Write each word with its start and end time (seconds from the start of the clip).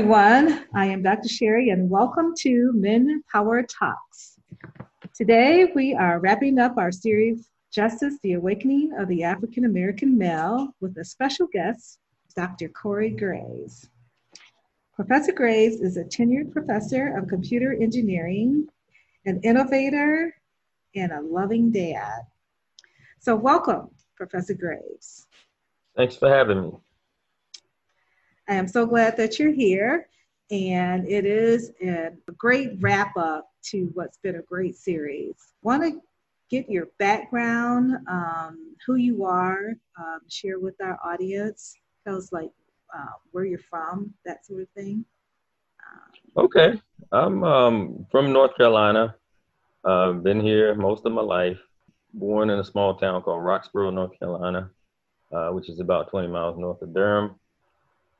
everyone. 0.00 0.64
I 0.74 0.86
am 0.86 1.02
Dr. 1.02 1.28
Sherry, 1.28 1.68
and 1.68 1.90
welcome 1.90 2.32
to 2.38 2.72
Men 2.74 3.22
Power 3.30 3.62
Talks. 3.62 4.38
Today, 5.14 5.70
we 5.74 5.94
are 5.94 6.20
wrapping 6.20 6.58
up 6.58 6.78
our 6.78 6.90
series, 6.90 7.50
Justice 7.70 8.14
The 8.22 8.32
Awakening 8.32 8.92
of 8.98 9.08
the 9.08 9.24
African 9.24 9.66
American 9.66 10.16
Male, 10.16 10.74
with 10.80 10.96
a 10.96 11.04
special 11.04 11.48
guest, 11.52 11.98
Dr. 12.34 12.70
Corey 12.70 13.10
Graves. 13.10 13.90
Professor 14.96 15.32
Graves 15.32 15.82
is 15.82 15.98
a 15.98 16.04
tenured 16.04 16.50
professor 16.50 17.14
of 17.18 17.28
computer 17.28 17.76
engineering, 17.78 18.68
an 19.26 19.38
innovator, 19.42 20.34
and 20.96 21.12
a 21.12 21.20
loving 21.20 21.70
dad. 21.70 22.22
So, 23.18 23.36
welcome, 23.36 23.90
Professor 24.16 24.54
Graves. 24.54 25.26
Thanks 25.94 26.16
for 26.16 26.30
having 26.30 26.62
me. 26.62 26.70
I 28.48 28.54
am 28.54 28.66
so 28.66 28.86
glad 28.86 29.16
that 29.16 29.38
you're 29.38 29.52
here. 29.52 30.08
And 30.50 31.08
it 31.08 31.24
is 31.24 31.70
a 31.80 32.10
great 32.36 32.72
wrap 32.80 33.16
up 33.16 33.50
to 33.66 33.90
what's 33.94 34.18
been 34.18 34.36
a 34.36 34.42
great 34.42 34.76
series. 34.76 35.34
Want 35.62 35.82
to 35.84 36.00
get 36.50 36.68
your 36.68 36.88
background, 36.98 37.96
um, 38.08 38.74
who 38.84 38.96
you 38.96 39.24
are, 39.24 39.74
um, 39.96 40.20
share 40.28 40.58
with 40.58 40.74
our 40.82 40.98
audience, 41.04 41.76
tell 42.04 42.16
us 42.16 42.32
like 42.32 42.50
uh, 42.92 43.12
where 43.30 43.44
you're 43.44 43.60
from, 43.60 44.12
that 44.26 44.44
sort 44.44 44.62
of 44.62 44.68
thing. 44.70 45.04
Um, 46.36 46.44
okay. 46.44 46.80
I'm 47.12 47.44
um, 47.44 48.06
from 48.10 48.32
North 48.32 48.56
Carolina. 48.56 49.14
Uh, 49.84 50.12
been 50.12 50.40
here 50.40 50.74
most 50.74 51.06
of 51.06 51.12
my 51.12 51.22
life. 51.22 51.58
Born 52.12 52.50
in 52.50 52.58
a 52.58 52.64
small 52.64 52.96
town 52.96 53.22
called 53.22 53.44
Roxboro, 53.44 53.94
North 53.94 54.18
Carolina, 54.18 54.70
uh, 55.32 55.50
which 55.50 55.68
is 55.68 55.78
about 55.78 56.10
20 56.10 56.26
miles 56.26 56.58
north 56.58 56.82
of 56.82 56.92
Durham 56.92 57.39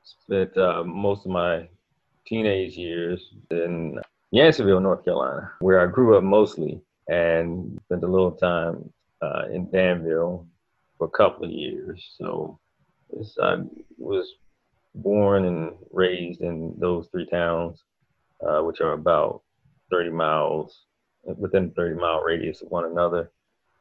spent 0.03 0.55
uh, 0.57 0.83
most 0.83 1.25
of 1.25 1.31
my 1.31 1.67
teenage 2.25 2.75
years 2.75 3.33
in 3.49 3.99
Yanceyville, 4.33 4.81
North 4.81 5.03
Carolina, 5.03 5.51
where 5.59 5.79
I 5.81 5.91
grew 5.91 6.17
up 6.17 6.23
mostly, 6.23 6.81
and 7.09 7.79
spent 7.85 8.03
a 8.03 8.07
little 8.07 8.31
time 8.31 8.91
uh, 9.21 9.43
in 9.51 9.69
Danville 9.69 10.47
for 10.97 11.07
a 11.07 11.11
couple 11.11 11.45
of 11.45 11.51
years. 11.51 12.13
So 12.17 12.59
I 13.41 13.57
was 13.97 14.35
born 14.95 15.45
and 15.45 15.73
raised 15.91 16.41
in 16.41 16.73
those 16.77 17.07
three 17.11 17.25
towns, 17.25 17.83
uh, 18.45 18.61
which 18.61 18.81
are 18.81 18.93
about 18.93 19.41
30 19.89 20.11
miles 20.11 20.85
within 21.23 21.71
30 21.71 21.99
mile 21.99 22.21
radius 22.21 22.61
of 22.61 22.69
one 22.71 22.85
another. 22.85 23.31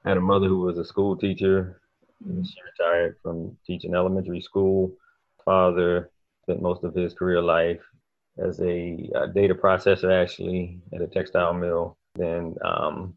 I 0.04 0.10
had 0.10 0.18
a 0.18 0.20
mother 0.20 0.48
who 0.48 0.60
was 0.60 0.78
a 0.78 0.84
school 0.84 1.16
teacher. 1.16 1.80
She 2.22 2.56
retired 2.62 3.16
from 3.22 3.56
teaching 3.66 3.94
elementary 3.94 4.40
school 4.40 4.92
father 5.50 6.12
spent 6.44 6.62
most 6.62 6.84
of 6.84 6.94
his 6.94 7.12
career 7.12 7.42
life 7.42 7.80
as 8.38 8.60
a, 8.60 9.10
a 9.16 9.26
data 9.34 9.52
processor, 9.52 10.12
actually, 10.22 10.78
at 10.94 11.02
a 11.02 11.08
textile 11.08 11.52
mill. 11.52 11.96
Then 12.14 12.54
um, 12.64 13.16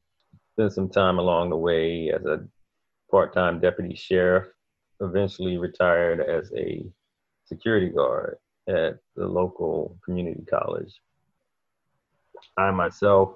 spent 0.54 0.74
some 0.74 0.90
time 0.90 1.20
along 1.20 1.52
the 1.52 1.56
way 1.56 2.10
as 2.10 2.26
a 2.26 2.44
part-time 3.12 3.60
deputy 3.60 3.94
sheriff. 3.94 4.48
Eventually 5.00 5.58
retired 5.58 6.22
as 6.22 6.52
a 6.58 6.84
security 7.46 7.90
guard 7.90 8.38
at 8.68 8.98
the 9.16 9.28
local 9.28 10.00
community 10.04 10.44
college. 10.50 10.92
I 12.58 12.72
myself 12.72 13.36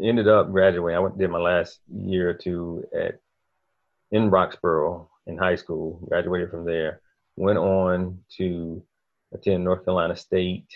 ended 0.00 0.26
up 0.26 0.50
graduating. 0.50 0.96
I 0.96 1.00
went 1.00 1.18
did 1.18 1.28
my 1.28 1.38
last 1.38 1.80
year 1.94 2.30
or 2.30 2.34
two 2.34 2.82
at 2.98 3.20
in 4.10 4.30
Roxboro 4.30 5.06
in 5.26 5.36
high 5.36 5.56
school. 5.56 6.00
Graduated 6.08 6.50
from 6.50 6.64
there 6.64 7.02
went 7.40 7.56
on 7.56 8.18
to 8.36 8.82
attend 9.32 9.64
North 9.64 9.82
Carolina 9.86 10.14
State 10.14 10.68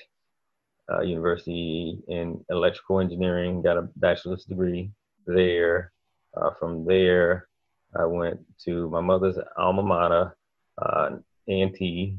uh, 0.91 1.03
University 1.03 1.99
in 2.09 2.43
electrical 2.49 3.01
engineering, 3.01 3.61
got 3.61 3.77
a 3.77 3.83
bachelor's 3.97 4.45
degree 4.47 4.91
there. 5.27 5.93
Uh, 6.35 6.51
from 6.59 6.87
there, 6.87 7.49
I 7.95 8.07
went 8.07 8.41
to 8.65 8.89
my 8.89 9.03
mother's 9.03 9.37
alma 9.59 9.83
mater, 9.83 10.37
uh, 10.79 11.11
A&T, 11.49 12.17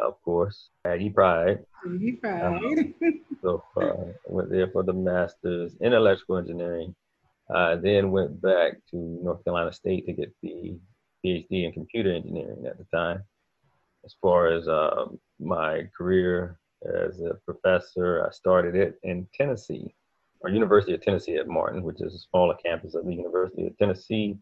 of 0.00 0.20
course, 0.22 0.70
Aggie 0.84 1.10
Pride. 1.10 1.60
Aggie 1.86 2.12
Pride. 2.20 2.82
so 3.40 3.62
uh, 3.76 4.12
went 4.26 4.50
there 4.50 4.68
for 4.72 4.82
the 4.82 4.92
master's 4.92 5.76
in 5.80 5.92
electrical 5.92 6.38
engineering. 6.38 6.92
Uh, 7.54 7.76
then 7.76 8.10
went 8.10 8.42
back 8.42 8.72
to 8.90 8.96
North 8.96 9.44
Carolina 9.44 9.72
State 9.72 10.06
to 10.06 10.12
get 10.12 10.34
the 10.42 10.76
PhD 11.24 11.66
in 11.66 11.72
computer 11.72 12.12
engineering 12.12 12.66
at 12.66 12.78
the 12.78 12.84
time 12.92 13.22
as 14.04 14.14
far 14.20 14.48
as 14.48 14.68
uh, 14.68 15.06
my 15.40 15.88
career 15.96 16.58
as 16.84 17.20
a 17.20 17.34
professor, 17.44 18.26
I 18.26 18.30
started 18.30 18.74
it 18.74 18.98
in 19.02 19.26
Tennessee, 19.34 19.94
or 20.40 20.50
University 20.50 20.94
of 20.94 21.02
Tennessee 21.02 21.36
at 21.36 21.48
Martin, 21.48 21.82
which 21.82 22.00
is 22.00 22.14
a 22.14 22.18
smaller 22.18 22.54
campus 22.64 22.94
of 22.94 23.06
the 23.06 23.14
University 23.14 23.66
of 23.66 23.76
Tennessee. 23.78 24.36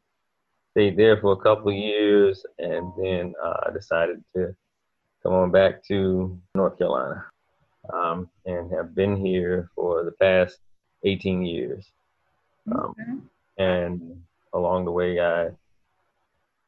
Stayed 0.73 0.97
there 0.97 1.21
for 1.21 1.33
a 1.33 1.37
couple 1.37 1.69
of 1.71 1.77
years, 1.77 2.45
and 2.59 2.93
then 2.99 3.35
uh, 3.43 3.55
I 3.67 3.73
decided 3.73 4.25
to 4.35 4.55
come 5.23 5.35
on 5.35 5.51
back 5.51 5.85
to 5.85 6.39
North 6.55 6.79
Carolina, 6.79 7.25
um, 7.93 8.29
and 8.47 8.73
have 8.73 8.95
been 8.95 9.17
here 9.17 9.71
for 9.75 10.05
the 10.05 10.13
past 10.13 10.59
18 11.05 11.43
years. 11.43 11.93
Um, 12.73 12.95
okay. 12.99 13.13
And 13.59 14.23
along 14.55 14.87
the 14.87 14.91
way, 14.91 15.21
I 15.21 15.51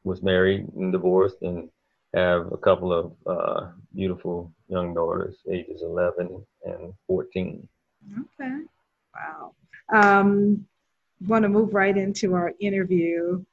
was 0.03 0.21
married 0.21 0.67
and 0.75 0.91
divorced, 0.91 1.41
and 1.41 1.69
have 2.15 2.51
a 2.51 2.57
couple 2.57 2.93
of 2.93 3.13
uh, 3.27 3.67
beautiful 3.93 4.51
young 4.67 4.93
daughters, 4.93 5.35
ages 5.51 5.81
11 5.83 6.43
and 6.63 6.93
14. 7.07 7.67
Okay. 8.19 8.57
Wow. 9.13 9.53
Um, 9.93 10.65
want 11.27 11.43
to 11.43 11.49
move 11.49 11.73
right 11.73 11.95
into 11.95 12.33
our 12.33 12.53
interview 12.59 13.43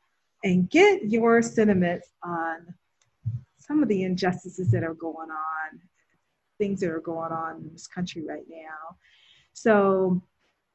and 0.44 0.70
get 0.70 1.04
your 1.04 1.42
sentiments 1.42 2.08
on 2.22 2.74
some 3.58 3.82
of 3.82 3.88
the 3.88 4.02
injustices 4.02 4.70
that 4.70 4.82
are 4.82 4.94
going 4.94 5.30
on, 5.30 5.80
things 6.58 6.80
that 6.80 6.90
are 6.90 7.00
going 7.00 7.32
on 7.32 7.56
in 7.56 7.72
this 7.72 7.86
country 7.86 8.24
right 8.26 8.44
now. 8.48 8.96
So, 9.54 10.22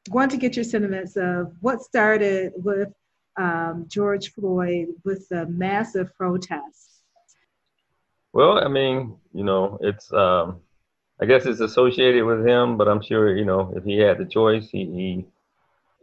want 0.10 0.32
to 0.32 0.38
get 0.38 0.56
your 0.56 0.64
sentiments 0.64 1.18
of 1.18 1.54
what 1.60 1.82
started 1.82 2.54
with 2.56 2.94
um, 3.36 3.86
George 3.90 4.32
Floyd 4.32 4.88
with 5.04 5.28
the 5.28 5.46
massive 5.48 6.16
protests 6.16 6.97
well, 8.38 8.64
I 8.64 8.68
mean, 8.68 9.18
you 9.34 9.44
know, 9.44 9.80
it's 9.82 10.14
um, 10.14 10.62
I 11.20 11.26
guess 11.26 11.48
it's 11.48 11.60
associated 11.60 12.24
with 12.24 12.46
him, 12.46 12.78
but 12.78 12.88
I'm 12.88 13.02
sure 13.02 13.36
you 13.36 13.46
know 13.46 13.74
if 13.76 13.84
he 13.84 13.98
had 13.98 14.20
the 14.20 14.26
choice, 14.26 14.70
he 14.70 14.86
he, 14.86 15.26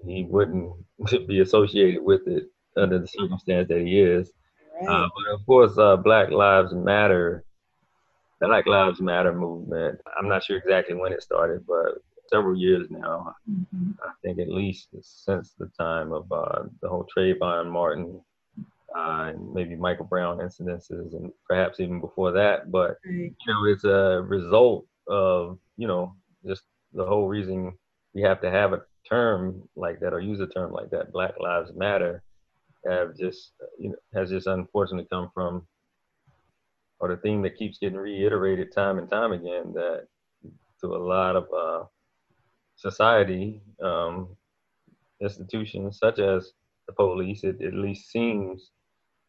he 0.04 0.24
wouldn't 0.24 0.72
be 1.28 1.38
associated 1.38 2.02
with 2.02 2.26
it 2.26 2.50
under 2.76 2.98
the 2.98 3.06
circumstance 3.06 3.68
that 3.68 3.82
he 3.82 4.00
is. 4.00 4.32
Right. 4.82 4.88
Uh, 4.88 5.08
but 5.14 5.32
of 5.32 5.46
course, 5.46 5.78
uh, 5.78 5.94
Black 5.94 6.30
Lives 6.32 6.72
Matter, 6.74 7.44
the 8.40 8.48
Black 8.48 8.66
Lives 8.66 9.00
Matter 9.00 9.32
movement. 9.32 10.00
I'm 10.18 10.28
not 10.28 10.42
sure 10.42 10.58
exactly 10.58 10.96
when 10.96 11.12
it 11.12 11.22
started, 11.22 11.64
but 11.68 12.02
several 12.28 12.58
years 12.58 12.88
now. 12.90 13.32
Mm-hmm. 13.48 13.92
I 14.02 14.10
think 14.24 14.40
at 14.40 14.48
least 14.48 14.88
since 15.02 15.54
the 15.56 15.70
time 15.78 16.12
of 16.12 16.32
uh, 16.32 16.64
the 16.82 16.88
whole 16.88 17.06
Trayvon 17.16 17.70
Martin 17.70 18.20
uh, 18.96 19.32
and 19.34 19.52
maybe 19.52 19.74
Michael 19.74 20.04
Brown 20.04 20.38
incidences, 20.38 21.14
and 21.14 21.32
perhaps 21.48 21.80
even 21.80 22.00
before 22.00 22.32
that. 22.32 22.70
But 22.70 22.98
you 23.04 23.34
know, 23.46 23.64
it's 23.66 23.84
a 23.84 24.22
result 24.26 24.86
of 25.08 25.58
you 25.76 25.86
know 25.86 26.14
just 26.46 26.62
the 26.92 27.04
whole 27.04 27.26
reason 27.26 27.76
we 28.14 28.22
have 28.22 28.40
to 28.42 28.50
have 28.50 28.72
a 28.72 28.82
term 29.08 29.68
like 29.76 30.00
that 30.00 30.12
or 30.12 30.20
use 30.20 30.40
a 30.40 30.46
term 30.46 30.72
like 30.72 30.90
that. 30.90 31.12
Black 31.12 31.34
Lives 31.40 31.72
Matter 31.74 32.22
have 32.86 33.16
just 33.16 33.52
you 33.78 33.90
know 33.90 33.96
has 34.14 34.30
just 34.30 34.46
unfortunately 34.46 35.08
come 35.10 35.30
from 35.34 35.66
or 37.00 37.08
the 37.08 37.16
theme 37.16 37.42
that 37.42 37.58
keeps 37.58 37.78
getting 37.78 37.98
reiterated 37.98 38.72
time 38.72 38.98
and 38.98 39.10
time 39.10 39.32
again 39.32 39.72
that 39.74 40.06
to 40.80 40.86
a 40.86 40.96
lot 40.96 41.34
of 41.34 41.46
uh, 41.52 41.84
society 42.76 43.60
um, 43.82 44.28
institutions 45.20 45.98
such 45.98 46.18
as 46.18 46.52
the 46.86 46.92
police, 46.92 47.44
it 47.44 47.60
at 47.62 47.74
least 47.74 48.10
seems 48.10 48.70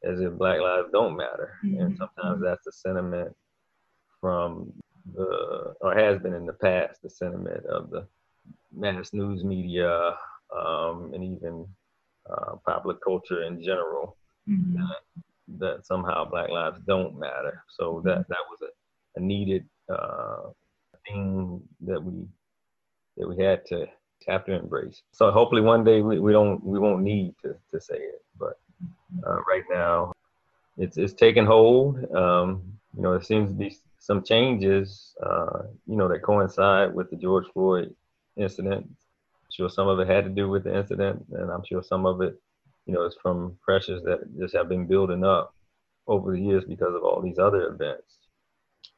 as 0.06 0.22
if 0.22 0.34
Black 0.34 0.60
lives 0.60 0.90
don't 0.92 1.18
matter. 1.18 1.54
Mm-hmm. 1.66 1.82
And 1.82 1.98
sometimes 1.98 2.42
that's 2.42 2.64
the 2.66 2.72
sentiment 2.72 3.36
from 4.22 4.72
the, 5.14 5.74
or 5.82 5.96
has 5.96 6.20
been 6.20 6.34
in 6.34 6.46
the 6.46 6.54
past, 6.54 7.02
the 7.02 7.10
sentiment 7.10 7.66
of 7.66 7.90
the 7.90 8.08
mass 8.74 9.14
news 9.14 9.44
media 9.44 10.16
um, 10.56 11.12
and 11.14 11.24
even 11.24 11.68
uh, 12.30 12.56
popular 12.66 12.96
culture 13.04 13.44
in 13.44 13.62
general 13.64 14.18
mm-hmm. 14.50 14.78
that, 14.78 15.60
that, 15.60 15.86
somehow 15.86 16.26
Black 16.26 16.50
lives 16.50 16.80
don't 16.88 17.20
matter. 17.20 17.64
So 17.70 17.94
mm-hmm. 17.94 18.08
that 18.08 18.28
that 18.30 18.38
was 18.50 18.60
a, 18.64 19.20
a 19.20 19.24
needed 19.24 19.66
uh, 19.90 20.50
thing 21.08 21.62
that 21.82 22.02
we 22.02 22.26
that 23.18 23.28
we 23.28 23.44
had 23.44 23.66
to 23.68 23.86
have 24.28 24.46
to 24.46 24.54
embrace. 24.54 25.02
So 25.12 25.32
hopefully 25.32 25.62
one 25.62 25.84
day 25.84 26.02
we, 26.02 26.20
we 26.20 26.32
don't 26.32 26.64
we 26.64 26.80
won't 26.80 27.04
need 27.04 27.36
to, 27.44 27.56
to 27.72 27.80
say 27.80 27.98
it, 27.98 28.24
but 28.40 28.60
uh, 29.26 29.42
right 29.44 29.64
now. 29.70 30.12
It's 30.78 30.98
it's 30.98 31.14
taken 31.14 31.46
hold. 31.46 31.98
Um, 32.14 32.74
you 32.96 33.02
know, 33.02 33.12
there 33.12 33.22
seems 33.22 33.50
to 33.50 33.56
be 33.56 33.76
some 34.00 34.24
changes, 34.24 35.16
uh, 35.26 35.64
you 35.88 35.96
know, 35.96 36.08
that 36.08 36.22
coincide 36.22 36.94
with 36.94 37.10
the 37.10 37.16
George 37.16 37.46
Floyd 37.54 37.94
incident. 38.38 38.86
I'm 38.86 39.52
sure 39.52 39.70
some 39.70 39.88
of 39.88 40.00
it 40.00 40.08
had 40.08 40.26
to 40.26 40.30
do 40.30 40.50
with 40.50 40.64
the 40.64 40.76
incident, 40.76 41.26
and 41.32 41.52
I'm 41.52 41.64
sure 41.66 41.82
some 41.82 42.06
of 42.06 42.22
it, 42.22 42.40
you 42.86 42.94
know, 42.94 43.04
is 43.04 43.16
from 43.22 43.58
pressures 43.64 44.04
that 44.04 44.20
just 44.38 44.56
have 44.56 44.70
been 44.70 44.86
building 44.86 45.24
up 45.24 45.56
over 46.08 46.32
the 46.32 46.40
years 46.40 46.64
because 46.66 46.94
of 46.94 47.04
all 47.04 47.22
these 47.22 47.40
other 47.40 47.68
events. 47.68 48.18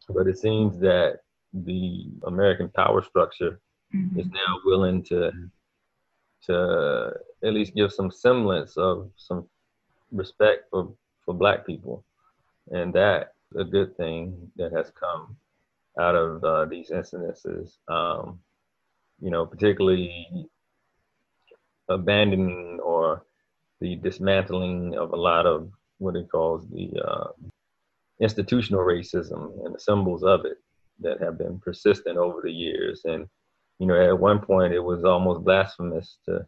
But 0.10 0.28
it 0.28 0.38
seems 0.38 0.80
that 0.80 1.20
the 1.54 2.08
American 2.26 2.70
power 2.70 3.02
structure 3.02 3.60
mm-hmm. 3.96 4.20
is 4.20 4.28
now 4.28 4.60
willing 4.66 5.04
to 5.04 5.32
to 6.44 7.14
at 7.44 7.54
least 7.54 7.76
give 7.76 7.92
some 7.92 8.12
semblance 8.12 8.78
of 8.78 9.10
some 9.18 9.48
respect 10.12 10.66
for, 10.70 10.94
for 11.26 11.34
black 11.34 11.66
people. 11.66 12.04
And 12.72 12.94
that 12.94 13.34
a 13.56 13.64
good 13.64 13.96
thing 13.98 14.52
that 14.58 14.72
has 14.74 14.92
come 14.92 15.38
out 16.00 16.16
of 16.16 16.44
uh, 16.44 16.66
these 16.66 16.90
incidences. 16.90 17.78
Um, 17.88 18.40
you 19.20 19.32
know, 19.32 19.46
particularly 19.46 20.28
abandoning 21.90 22.80
or 22.84 23.24
the 23.80 23.96
dismantling 23.96 24.96
of 24.96 25.12
a 25.12 25.16
lot 25.16 25.46
of 25.46 25.72
what 26.00 26.16
it 26.16 26.30
calls 26.30 26.68
the 26.70 26.92
uh, 27.04 27.28
institutional 28.22 28.82
racism 28.82 29.66
and 29.66 29.74
the 29.74 29.80
symbols 29.80 30.24
of 30.24 30.46
it 30.46 30.58
that 31.00 31.22
have 31.22 31.38
been 31.38 31.60
persistent 31.60 32.18
over 32.18 32.42
the 32.44 32.52
years. 32.52 33.02
And 33.06 33.28
you 33.80 33.88
know, 33.88 34.00
at 34.00 34.20
one 34.20 34.40
point 34.40 34.74
it 34.74 34.80
was 34.80 35.04
almost 35.04 35.44
blasphemous 35.44 36.18
to 36.26 36.46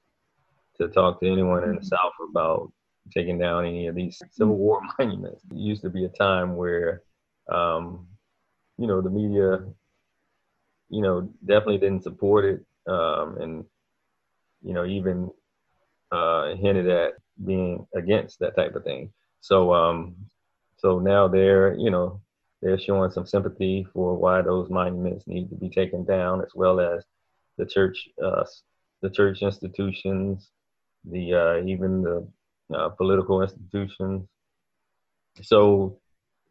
to 0.77 0.87
talk 0.87 1.19
to 1.19 1.31
anyone 1.31 1.63
in 1.63 1.75
the. 1.75 1.83
South 1.83 2.13
about 2.29 2.71
taking 3.13 3.37
down 3.37 3.65
any 3.65 3.87
of 3.87 3.95
these 3.95 4.21
Civil 4.31 4.55
War 4.55 4.81
monuments. 4.99 5.43
It 5.51 5.57
used 5.57 5.81
to 5.83 5.89
be 5.89 6.05
a 6.05 6.09
time 6.09 6.55
where, 6.55 7.03
um, 7.51 8.07
you 8.77 8.87
know, 8.87 9.01
the 9.01 9.09
media, 9.09 9.65
you 10.89 11.01
know, 11.01 11.29
definitely 11.45 11.77
didn't 11.77 12.03
support 12.03 12.45
it, 12.45 12.65
um, 12.91 13.37
and 13.39 13.65
you 14.61 14.73
know, 14.73 14.85
even 14.85 15.29
uh, 16.11 16.55
hinted 16.55 16.89
at 16.89 17.13
being 17.45 17.85
against 17.95 18.39
that 18.39 18.55
type 18.55 18.75
of 18.75 18.83
thing. 18.83 19.11
So, 19.41 19.73
um, 19.73 20.15
so 20.77 20.99
now 20.99 21.27
they're, 21.27 21.75
you 21.75 21.91
know, 21.91 22.21
they're 22.61 22.79
showing 22.79 23.11
some 23.11 23.25
sympathy 23.25 23.87
for 23.93 24.15
why 24.15 24.41
those 24.41 24.69
monuments 24.69 25.27
need 25.27 25.49
to 25.49 25.55
be 25.55 25.69
taken 25.69 26.03
down, 26.03 26.41
as 26.41 26.51
well 26.55 26.79
as 26.79 27.05
the 27.57 27.65
church, 27.65 28.09
uh, 28.23 28.43
the 29.01 29.09
church 29.09 29.41
institutions, 29.41 30.49
the 31.05 31.33
uh, 31.33 31.65
even 31.65 32.01
the 32.01 32.27
uh, 32.73 32.89
political 32.89 33.41
institutions. 33.41 34.27
So 35.41 35.99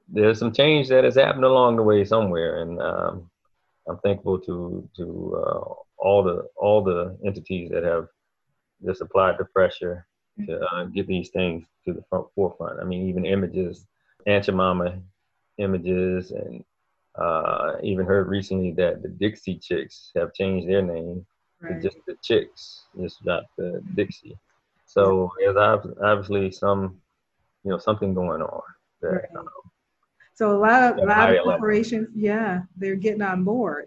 there's 0.09 0.39
some 0.39 0.53
change 0.53 0.89
that 0.89 1.05
has 1.05 1.17
happened 1.17 1.45
along 1.45 1.77
the 1.77 1.83
way 1.83 2.05
somewhere, 2.05 2.63
and 2.63 2.81
um, 2.81 3.31
I'm 3.89 3.99
thankful 3.99 4.39
to 4.41 4.89
to 4.97 5.43
uh, 5.45 5.75
all 5.99 6.23
the 6.23 6.49
all 6.57 6.83
the 6.83 7.17
entities 7.25 7.71
that 7.71 7.85
have 7.85 8.09
just 8.85 9.01
applied 9.01 9.37
the 9.39 9.45
pressure 9.47 10.07
to 10.47 10.61
uh, 10.61 10.85
get 10.85 11.07
these 11.07 11.31
things 11.31 11.65
to 11.85 11.93
the 11.93 12.05
front 12.09 12.27
forefront. 12.35 12.81
I 12.81 12.85
mean, 12.85 13.09
even 13.09 13.25
images, 13.25 13.87
Aunt 14.27 14.45
Jemima 14.45 15.01
images, 15.59 16.31
and 16.31 16.65
uh, 17.17 17.73
even 17.83 18.07
heard 18.07 18.29
recently 18.29 18.73
that 18.73 19.03
the 19.03 19.09
Dixie 19.09 19.59
Chicks 19.59 20.13
have 20.15 20.35
changed 20.35 20.69
their 20.69 20.83
name 20.83 21.27
right. 21.61 21.75
to 21.75 21.83
just 21.83 21.99
the 22.07 22.17
Chicks, 22.23 22.85
just 23.01 23.25
not 23.25 23.45
the 23.57 23.83
Dixie. 23.95 24.39
So 24.89 25.31
there's 25.39 25.57
obviously 26.03 26.51
some, 26.51 26.97
you 27.63 27.71
know, 27.71 27.79
something 27.79 28.15
going 28.15 28.41
on. 28.41 28.63
That, 29.03 29.09
right. 29.09 29.25
um, 29.39 29.47
so 30.35 30.57
a 30.57 30.59
lot 30.59 30.83
of 30.83 30.99
a 30.99 31.05
lot 31.05 31.37
of 31.37 31.45
corporations, 31.45 32.09
yeah, 32.15 32.63
they're 32.77 32.97
getting 32.97 33.23
on 33.23 33.45
board. 33.45 33.87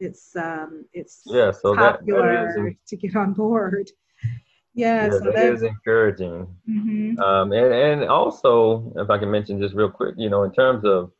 It's 0.00 0.34
um, 0.36 0.86
it's 0.94 1.22
yeah, 1.26 1.50
so 1.50 1.74
popular 1.74 2.46
that, 2.46 2.54
that 2.56 2.66
is, 2.68 2.74
to 2.88 2.96
get 2.96 3.16
on 3.16 3.34
board. 3.34 3.90
Yeah, 4.72 5.06
yeah 5.06 5.10
so 5.10 5.30
that 5.30 5.52
is 5.52 5.62
encouraging. 5.62 6.46
Mm-hmm. 6.68 7.20
Um, 7.20 7.52
and 7.52 7.74
and 7.74 8.04
also, 8.04 8.92
if 8.96 9.10
I 9.10 9.18
can 9.18 9.30
mention 9.30 9.60
just 9.60 9.74
real 9.74 9.90
quick, 9.90 10.14
you 10.16 10.30
know, 10.30 10.44
in 10.44 10.52
terms 10.52 10.86
of 10.86 11.12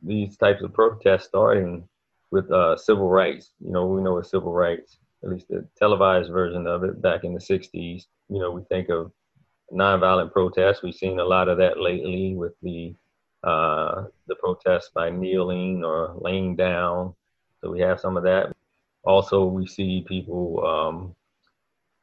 these 0.00 0.36
types 0.36 0.62
of 0.62 0.72
protests 0.72 1.24
starting 1.24 1.88
with 2.30 2.48
uh, 2.52 2.76
civil 2.76 3.08
rights, 3.08 3.50
you 3.58 3.72
know, 3.72 3.86
we 3.86 4.02
know 4.02 4.14
what 4.14 4.26
civil 4.26 4.52
rights, 4.52 4.98
at 5.22 5.30
least 5.30 5.48
the 5.48 5.66
televised 5.78 6.30
version 6.30 6.66
of 6.66 6.84
it 6.84 7.00
back 7.02 7.24
in 7.24 7.34
the 7.34 7.40
'60s. 7.40 8.06
You 8.28 8.40
know, 8.40 8.50
we 8.50 8.62
think 8.64 8.88
of 8.88 9.12
nonviolent 9.72 10.32
protests. 10.32 10.82
We've 10.82 10.94
seen 10.94 11.18
a 11.18 11.24
lot 11.24 11.48
of 11.48 11.58
that 11.58 11.78
lately 11.78 12.34
with 12.34 12.52
the 12.62 12.94
uh, 13.44 14.04
the 14.26 14.36
protests 14.36 14.90
by 14.94 15.10
kneeling 15.10 15.84
or 15.84 16.14
laying 16.20 16.56
down. 16.56 17.14
So 17.60 17.70
we 17.70 17.80
have 17.80 18.00
some 18.00 18.16
of 18.16 18.22
that. 18.24 18.54
Also, 19.04 19.44
we 19.44 19.66
see 19.66 20.04
people 20.06 20.64
um, 20.64 21.16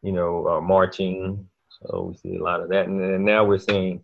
you 0.01 0.11
know, 0.11 0.47
uh, 0.47 0.61
marching. 0.61 1.47
So 1.69 2.11
we 2.11 2.17
see 2.17 2.37
a 2.37 2.43
lot 2.43 2.61
of 2.61 2.69
that. 2.69 2.87
And 2.87 2.99
then 3.01 3.25
now 3.25 3.43
we're 3.43 3.59
seeing 3.59 4.03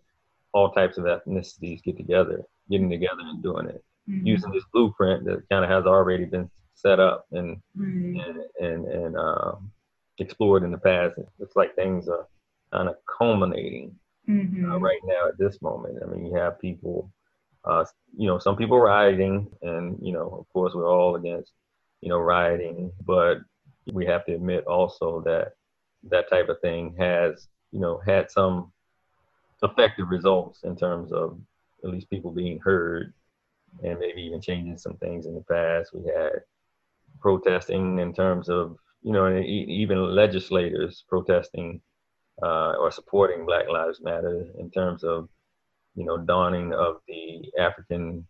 all 0.52 0.70
types 0.72 0.98
of 0.98 1.04
ethnicities 1.04 1.82
get 1.82 1.96
together, 1.96 2.42
getting 2.70 2.90
together 2.90 3.20
and 3.20 3.42
doing 3.42 3.66
it, 3.68 3.84
mm-hmm. 4.08 4.26
using 4.26 4.50
this 4.52 4.64
blueprint 4.72 5.24
that 5.24 5.48
kind 5.50 5.64
of 5.64 5.70
has 5.70 5.86
already 5.86 6.24
been 6.24 6.50
set 6.76 7.00
up 7.00 7.26
and 7.32 7.56
mm-hmm. 7.76 8.20
and 8.20 8.40
and, 8.60 8.86
and 8.86 9.16
um, 9.16 9.72
explored 10.18 10.62
in 10.62 10.70
the 10.70 10.78
past. 10.78 11.18
It 11.18 11.28
looks 11.38 11.56
like 11.56 11.74
things 11.74 12.08
are 12.08 12.28
kind 12.72 12.88
of 12.88 12.96
culminating 13.18 13.96
mm-hmm. 14.28 14.70
uh, 14.70 14.78
right 14.78 15.00
now 15.04 15.28
at 15.28 15.38
this 15.38 15.60
moment. 15.60 15.98
I 16.02 16.06
mean, 16.06 16.26
you 16.26 16.34
have 16.36 16.60
people, 16.60 17.10
uh, 17.64 17.84
you 18.16 18.26
know, 18.28 18.38
some 18.38 18.56
people 18.56 18.78
rioting, 18.78 19.48
and 19.62 19.98
you 20.00 20.12
know, 20.12 20.38
of 20.38 20.52
course, 20.52 20.74
we're 20.74 20.88
all 20.90 21.16
against, 21.16 21.52
you 22.00 22.08
know, 22.08 22.18
rioting, 22.18 22.92
but 23.04 23.38
we 23.92 24.04
have 24.06 24.24
to 24.26 24.34
admit 24.34 24.66
also 24.66 25.22
that 25.22 25.52
that 26.10 26.28
type 26.28 26.48
of 26.48 26.60
thing 26.60 26.94
has, 26.98 27.48
you 27.72 27.80
know, 27.80 28.00
had 28.06 28.30
some 28.30 28.72
effective 29.62 30.10
results 30.10 30.60
in 30.64 30.76
terms 30.76 31.10
of 31.12 31.38
at 31.82 31.90
least 31.90 32.10
people 32.10 32.30
being 32.30 32.58
heard 32.58 33.12
and 33.82 33.98
maybe 33.98 34.22
even 34.22 34.40
changing 34.40 34.76
some 34.76 34.96
things 34.96 35.26
in 35.26 35.34
the 35.34 35.42
past. 35.42 35.94
We 35.94 36.06
had 36.06 36.42
protesting 37.26 37.98
in 37.98 38.14
terms 38.14 38.48
of, 38.48 38.76
you 39.02 39.12
know, 39.12 39.26
even 39.36 40.14
legislators 40.14 41.04
protesting 41.08 41.80
uh, 42.40 42.74
or 42.78 42.88
supporting 42.92 43.44
Black 43.44 43.68
Lives 43.68 44.00
Matter 44.00 44.46
in 44.60 44.70
terms 44.70 45.02
of, 45.02 45.28
you 45.96 46.04
know, 46.04 46.18
donning 46.18 46.72
of 46.72 46.98
the 47.08 47.50
African 47.58 48.24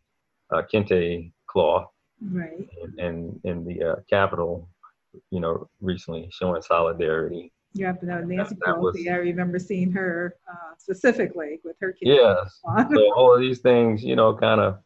uh, 0.50 0.62
kente 0.72 1.30
cloth. 1.46 1.88
Right. 2.22 2.66
And 2.96 3.38
in 3.44 3.66
the 3.66 3.84
uh, 3.84 3.96
Capitol, 4.08 4.66
you 5.30 5.40
know, 5.40 5.68
recently 5.82 6.30
showing 6.32 6.62
solidarity 6.62 7.52
yeah, 7.74 7.92
but 7.92 8.04
no, 8.04 8.20
Nancy 8.22 8.56
that, 8.64 8.76
Pelosi, 8.76 8.80
was, 8.80 9.06
I 9.06 9.16
remember 9.16 9.58
seeing 9.58 9.92
her 9.92 10.36
uh, 10.50 10.72
specifically 10.78 11.60
with 11.62 11.76
her 11.82 11.92
kids. 11.92 12.18
Yes. 12.22 12.60
so 12.90 13.14
all 13.14 13.34
of 13.34 13.40
these 13.40 13.58
things, 13.58 14.02
you 14.02 14.16
know, 14.16 14.34
kind 14.34 14.62
of, 14.62 14.78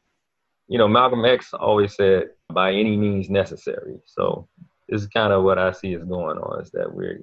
you 0.70 0.78
know, 0.78 0.86
Malcolm 0.86 1.24
X 1.24 1.52
always 1.52 1.96
said, 1.96 2.30
by 2.54 2.70
any 2.70 2.96
means 2.96 3.28
necessary. 3.28 3.98
So 4.06 4.48
this 4.88 5.02
is 5.02 5.08
kind 5.08 5.32
of 5.32 5.42
what 5.42 5.58
I 5.58 5.72
see 5.72 5.94
is 5.94 6.04
going 6.04 6.38
on 6.38 6.62
is 6.62 6.70
that 6.70 6.94
we're, 6.94 7.20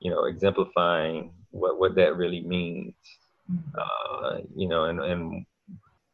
you 0.00 0.10
know, 0.10 0.24
exemplifying 0.24 1.30
what, 1.50 1.78
what 1.78 1.94
that 1.96 2.16
really 2.16 2.40
means. 2.40 2.94
Mm-hmm. 3.52 3.78
Uh, 3.78 4.38
you 4.56 4.66
know, 4.66 4.84
and, 4.84 5.00
and 5.00 5.46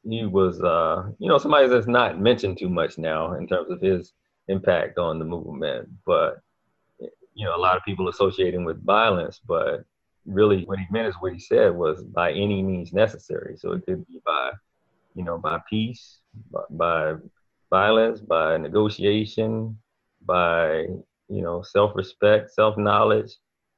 he 0.02 0.26
was, 0.26 0.60
uh, 0.60 1.04
you 1.20 1.28
know, 1.28 1.38
somebody 1.38 1.68
that's 1.68 1.86
not 1.86 2.20
mentioned 2.20 2.58
too 2.58 2.68
much 2.68 2.98
now 2.98 3.34
in 3.34 3.46
terms 3.46 3.70
of 3.70 3.80
his 3.80 4.12
impact 4.48 4.98
on 4.98 5.20
the 5.20 5.24
movement, 5.24 5.88
but 6.04 6.42
you 7.34 7.46
know, 7.46 7.56
a 7.56 7.62
lot 7.62 7.76
of 7.76 7.84
people 7.84 8.08
associating 8.08 8.64
with 8.64 8.84
violence, 8.84 9.40
but 9.46 9.84
really 10.26 10.64
what 10.64 10.80
he 10.80 10.86
meant 10.90 11.08
is 11.08 11.14
what 11.20 11.32
he 11.32 11.38
said 11.38 11.74
was 11.74 12.02
by 12.02 12.32
any 12.32 12.60
means 12.60 12.92
necessary. 12.92 13.56
So 13.56 13.72
it 13.72 13.86
could 13.86 14.06
be 14.08 14.20
by, 14.26 14.50
you 15.14 15.24
know, 15.24 15.38
by 15.38 15.60
peace, 15.70 16.18
by, 16.70 17.14
violence, 17.70 18.20
by 18.20 18.56
negotiation, 18.56 19.78
by, 20.24 20.86
you 21.28 21.42
know, 21.42 21.62
self-respect, 21.62 22.52
self-knowledge, 22.52 23.32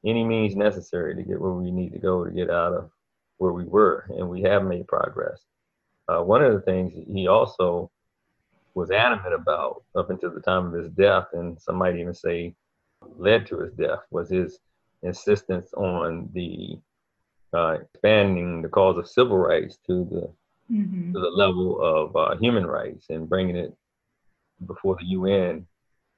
any 0.04 0.24
means 0.24 0.56
necessary 0.56 1.14
to 1.14 1.22
get 1.22 1.40
where 1.40 1.52
we 1.52 1.70
need 1.70 1.92
to 1.92 1.98
go 1.98 2.24
to 2.24 2.30
get 2.30 2.50
out 2.50 2.74
of 2.74 2.90
where 3.38 3.52
we 3.52 3.64
were. 3.64 4.06
And 4.10 4.28
we 4.28 4.42
have 4.42 4.64
made 4.64 4.86
progress. 4.86 5.40
Uh, 6.08 6.22
one 6.22 6.44
of 6.44 6.52
the 6.52 6.60
things 6.60 6.92
he 6.92 7.28
also 7.28 7.90
was 8.74 8.90
adamant 8.90 9.34
about 9.34 9.84
up 9.94 10.10
until 10.10 10.30
the 10.30 10.40
time 10.40 10.66
of 10.66 10.72
his 10.74 10.90
death, 10.90 11.28
and 11.32 11.60
some 11.60 11.76
might 11.76 11.96
even 11.96 12.14
say 12.14 12.54
led 13.16 13.46
to 13.46 13.60
his 13.60 13.72
death 13.74 14.00
was 14.10 14.28
his 14.28 14.58
insistence 15.02 15.72
on 15.74 16.28
the 16.32 16.78
uh, 17.54 17.76
expanding 17.80 18.62
the 18.62 18.68
cause 18.68 18.98
of 18.98 19.08
civil 19.08 19.38
rights 19.38 19.78
to 19.86 20.04
the 20.10 20.28
mm-hmm. 20.70 21.12
to 21.12 21.20
the 21.20 21.30
level 21.30 21.80
of 21.80 22.16
uh, 22.16 22.36
human 22.38 22.66
rights 22.66 23.06
and 23.10 23.28
bringing 23.28 23.56
it 23.56 23.74
before 24.66 24.96
the 24.96 25.06
UN 25.06 25.66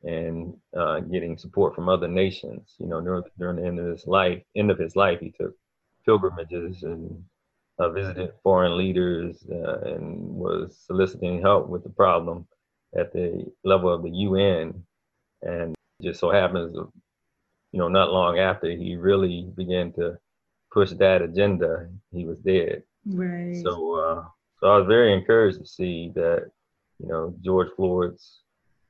and 0.02 0.54
uh, 0.76 1.00
getting 1.00 1.36
support 1.36 1.74
from 1.74 1.88
other 1.88 2.08
nations. 2.08 2.74
You 2.78 2.86
know, 2.86 3.00
during, 3.00 3.22
during 3.38 3.56
the 3.56 3.66
end 3.66 3.78
of 3.78 3.86
his 3.86 4.06
life, 4.06 4.42
end 4.54 4.70
of 4.70 4.78
his 4.78 4.96
life, 4.96 5.20
he 5.20 5.32
took 5.38 5.54
pilgrimages 6.04 6.82
and 6.82 7.24
uh, 7.78 7.90
visited 7.90 8.32
foreign 8.42 8.76
leaders 8.76 9.44
uh, 9.50 9.80
and 9.80 10.18
was 10.20 10.78
soliciting 10.86 11.40
help 11.42 11.68
with 11.68 11.82
the 11.82 11.90
problem 11.90 12.46
at 12.98 13.12
the 13.12 13.44
level 13.64 13.92
of 13.92 14.02
the 14.02 14.10
UN, 14.10 14.82
and 15.42 15.74
just 16.00 16.20
so 16.20 16.30
happens, 16.30 16.74
you 16.74 17.78
know, 17.78 17.88
not 17.88 18.12
long 18.12 18.38
after 18.38 18.70
he 18.70 18.96
really 18.96 19.50
began 19.56 19.92
to 19.92 20.16
push 20.72 20.92
that 20.92 21.22
agenda, 21.22 21.88
he 22.12 22.24
was 22.24 22.38
dead. 22.38 22.82
Right. 23.04 23.60
So, 23.62 23.94
uh, 23.94 24.24
so 24.66 24.72
I 24.72 24.78
was 24.78 24.88
very 24.88 25.12
encouraged 25.12 25.60
to 25.60 25.66
see 25.66 26.10
that, 26.16 26.50
you 26.98 27.06
know, 27.06 27.32
George 27.40 27.68
Floyd's, 27.76 28.40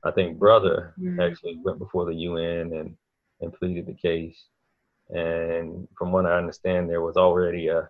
I 0.03 0.09
think, 0.09 0.39
brother 0.39 0.95
right. 0.97 1.29
actually 1.29 1.59
went 1.63 1.77
before 1.77 2.05
the 2.05 2.15
UN 2.15 2.73
and 2.73 2.97
and 3.41 3.53
pleaded 3.53 3.85
the 3.85 3.93
case. 3.93 4.45
And 5.11 5.87
from 5.95 6.11
what 6.11 6.25
I 6.25 6.35
understand, 6.35 6.89
there 6.89 7.01
was 7.01 7.15
already 7.15 7.67
a, 7.67 7.87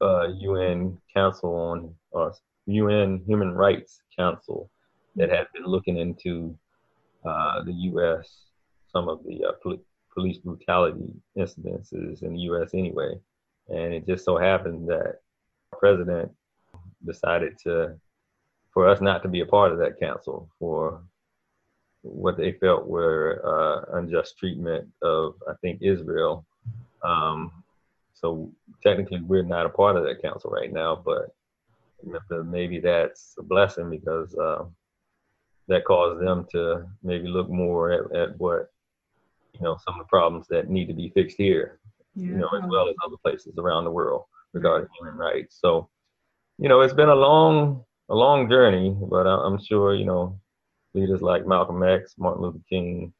a 0.00 0.30
UN 0.30 0.96
Council 1.14 1.54
on 1.54 1.94
uh, 2.16 2.30
UN 2.68 3.22
Human 3.26 3.52
Rights 3.52 4.00
Council 4.18 4.70
that 5.14 5.28
had 5.28 5.48
been 5.52 5.66
looking 5.66 5.98
into 5.98 6.58
uh, 7.28 7.64
the 7.64 7.74
U.S. 7.92 8.46
some 8.90 9.10
of 9.10 9.22
the 9.26 9.44
uh, 9.44 9.52
pol- 9.62 9.84
police 10.14 10.38
brutality 10.38 11.12
incidences 11.36 12.22
in 12.22 12.32
the 12.32 12.40
U.S. 12.48 12.70
anyway, 12.72 13.12
and 13.68 13.92
it 13.92 14.06
just 14.06 14.24
so 14.24 14.38
happened 14.38 14.88
that 14.88 15.16
president 15.78 16.32
decided 17.04 17.58
to 17.64 17.94
for 18.72 18.88
us 18.88 19.00
not 19.00 19.22
to 19.22 19.28
be 19.28 19.40
a 19.40 19.46
part 19.46 19.72
of 19.72 19.78
that 19.78 20.00
council 20.00 20.48
for 20.58 21.02
what 22.02 22.36
they 22.36 22.52
felt 22.52 22.86
were 22.86 23.40
uh, 23.44 23.98
unjust 23.98 24.36
treatment 24.38 24.88
of 25.02 25.34
I 25.48 25.54
think 25.60 25.80
Israel. 25.82 26.44
Um, 27.02 27.52
so 28.14 28.50
technically, 28.82 29.20
we're 29.20 29.42
not 29.42 29.66
a 29.66 29.70
part 29.70 29.96
of 29.96 30.04
that 30.04 30.22
council 30.22 30.50
right 30.50 30.72
now, 30.72 31.02
but 31.04 31.34
maybe 32.44 32.80
that's 32.80 33.34
a 33.38 33.42
blessing 33.42 33.90
because 33.90 34.34
uh, 34.34 34.64
that 35.68 35.84
caused 35.84 36.20
them 36.20 36.46
to 36.52 36.86
maybe 37.02 37.28
look 37.28 37.48
more 37.48 37.92
at, 37.92 38.16
at 38.16 38.38
what 38.38 38.70
you 39.54 39.60
know 39.62 39.76
some 39.84 39.94
of 39.94 40.06
the 40.06 40.08
problems 40.08 40.46
that 40.48 40.68
need 40.68 40.86
to 40.86 40.94
be 40.94 41.10
fixed 41.10 41.36
here, 41.36 41.78
yeah. 42.14 42.26
you 42.26 42.36
know, 42.36 42.48
as 42.56 42.68
well 42.68 42.88
as 42.88 42.96
other 43.04 43.16
places 43.22 43.54
around 43.58 43.84
the 43.84 43.90
world 43.90 44.24
regarding 44.52 44.88
human 44.98 45.16
rights. 45.16 45.58
So, 45.60 45.88
you 46.58 46.68
know, 46.68 46.80
it's 46.80 46.94
been 46.94 47.08
a 47.08 47.14
long, 47.14 47.84
a 48.08 48.14
long 48.14 48.48
journey, 48.48 48.96
but 49.10 49.26
I'm 49.26 49.62
sure 49.62 49.94
you 49.94 50.04
know 50.04 50.38
leaders 50.94 51.22
like 51.22 51.46
Malcolm 51.46 51.82
X, 51.82 52.14
Martin 52.18 52.42
Luther 52.42 52.60
King, 52.68 53.12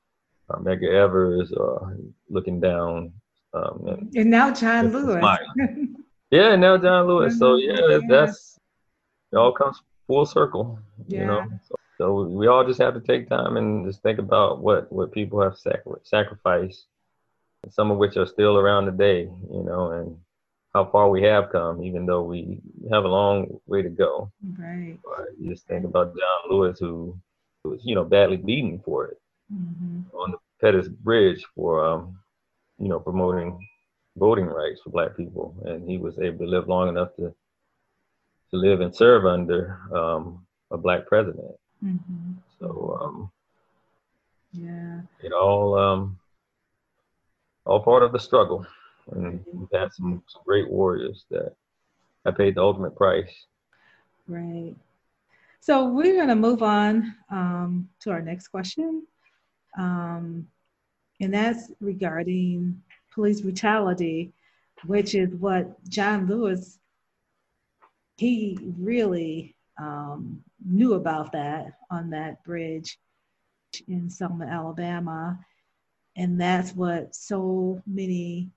uh, 0.50 0.58
Medgar 0.58 0.92
Evers, 0.92 1.52
uh, 1.52 1.86
looking 2.30 2.60
down. 2.60 3.12
Um, 3.52 3.84
and, 3.86 4.16
and, 4.16 4.30
now 4.30 4.52
John 4.52 4.92
Lewis. 4.92 5.24
yeah, 6.30 6.56
now 6.56 6.76
John 6.78 7.06
Lewis. 7.06 7.38
So 7.38 7.56
yeah, 7.56 7.78
yeah, 7.88 7.98
that's 8.08 8.58
it 9.32 9.36
all 9.36 9.52
comes 9.52 9.80
full 10.06 10.26
circle. 10.26 10.78
Yeah. 11.06 11.20
You 11.20 11.26
know. 11.26 11.46
So, 11.68 11.74
so 11.98 12.22
we 12.24 12.46
all 12.46 12.66
just 12.66 12.80
have 12.80 12.94
to 12.94 13.00
take 13.00 13.28
time 13.28 13.56
and 13.56 13.86
just 13.86 14.02
think 14.02 14.18
about 14.18 14.60
what 14.60 14.90
what 14.92 15.12
people 15.12 15.40
have 15.40 15.56
sacri- 15.56 16.00
sacrificed, 16.02 16.86
some 17.70 17.90
of 17.90 17.98
which 17.98 18.16
are 18.16 18.26
still 18.26 18.56
around 18.56 18.86
today. 18.86 19.22
You 19.22 19.62
know, 19.64 19.92
and 19.92 20.16
how 20.74 20.84
far 20.86 21.08
we 21.08 21.22
have 21.22 21.52
come, 21.52 21.82
even 21.82 22.04
though 22.04 22.22
we 22.22 22.60
have 22.90 23.04
a 23.04 23.08
long 23.08 23.60
way 23.66 23.80
to 23.80 23.88
go. 23.88 24.30
Right. 24.58 24.98
But 25.04 25.28
you 25.38 25.50
just 25.50 25.66
think 25.66 25.84
about 25.84 26.14
John 26.14 26.50
Lewis, 26.50 26.78
who 26.80 27.16
was, 27.64 27.80
you 27.84 27.94
know, 27.94 28.04
badly 28.04 28.36
beaten 28.36 28.80
for 28.84 29.06
it 29.06 29.20
mm-hmm. 29.52 30.00
on 30.16 30.32
the 30.32 30.38
Pettus 30.60 30.88
Bridge 30.88 31.44
for, 31.54 31.84
um, 31.86 32.18
you 32.78 32.88
know, 32.88 32.98
promoting 32.98 33.66
voting 34.16 34.46
rights 34.46 34.80
for 34.82 34.90
Black 34.90 35.16
people, 35.16 35.54
and 35.64 35.88
he 35.88 35.98
was 35.98 36.18
able 36.18 36.38
to 36.38 36.50
live 36.50 36.68
long 36.68 36.88
enough 36.88 37.14
to 37.16 37.34
to 38.50 38.56
live 38.56 38.80
and 38.80 38.94
serve 38.94 39.26
under 39.26 39.78
um, 39.92 40.46
a 40.70 40.76
Black 40.76 41.06
president. 41.06 41.54
Mm-hmm. 41.84 42.32
So, 42.60 42.98
um, 43.00 43.30
yeah, 44.52 45.00
it 45.22 45.32
all 45.32 45.78
um, 45.78 46.18
all 47.64 47.80
part 47.80 48.02
of 48.02 48.12
the 48.12 48.20
struggle, 48.20 48.66
and 49.12 49.44
we've 49.52 49.68
had 49.72 49.92
some, 49.92 50.22
some 50.28 50.42
great 50.44 50.70
warriors 50.70 51.24
that 51.30 51.54
have 52.24 52.36
paid 52.36 52.54
the 52.54 52.62
ultimate 52.62 52.96
price. 52.96 53.46
Right. 54.26 54.74
So 55.60 55.86
we're 55.86 56.16
going 56.16 56.28
to 56.28 56.36
move 56.36 56.62
on 56.62 57.14
um, 57.30 57.88
to 58.00 58.10
our 58.10 58.20
next 58.20 58.48
question. 58.48 59.06
Um, 59.78 60.46
and 61.20 61.32
that's 61.32 61.70
regarding 61.80 62.82
police 63.12 63.40
brutality, 63.40 64.32
which 64.86 65.14
is 65.14 65.34
what 65.36 65.82
John 65.88 66.26
Lewis, 66.26 66.78
he 68.16 68.58
really 68.78 69.54
um, 69.78 70.42
knew 70.64 70.94
about 70.94 71.32
that 71.32 71.78
on 71.90 72.10
that 72.10 72.42
bridge 72.44 72.98
in 73.88 74.08
Selma, 74.10 74.46
Alabama. 74.46 75.38
And 76.16 76.40
that's 76.40 76.74
what 76.74 77.14
so 77.14 77.82
many 77.86 78.50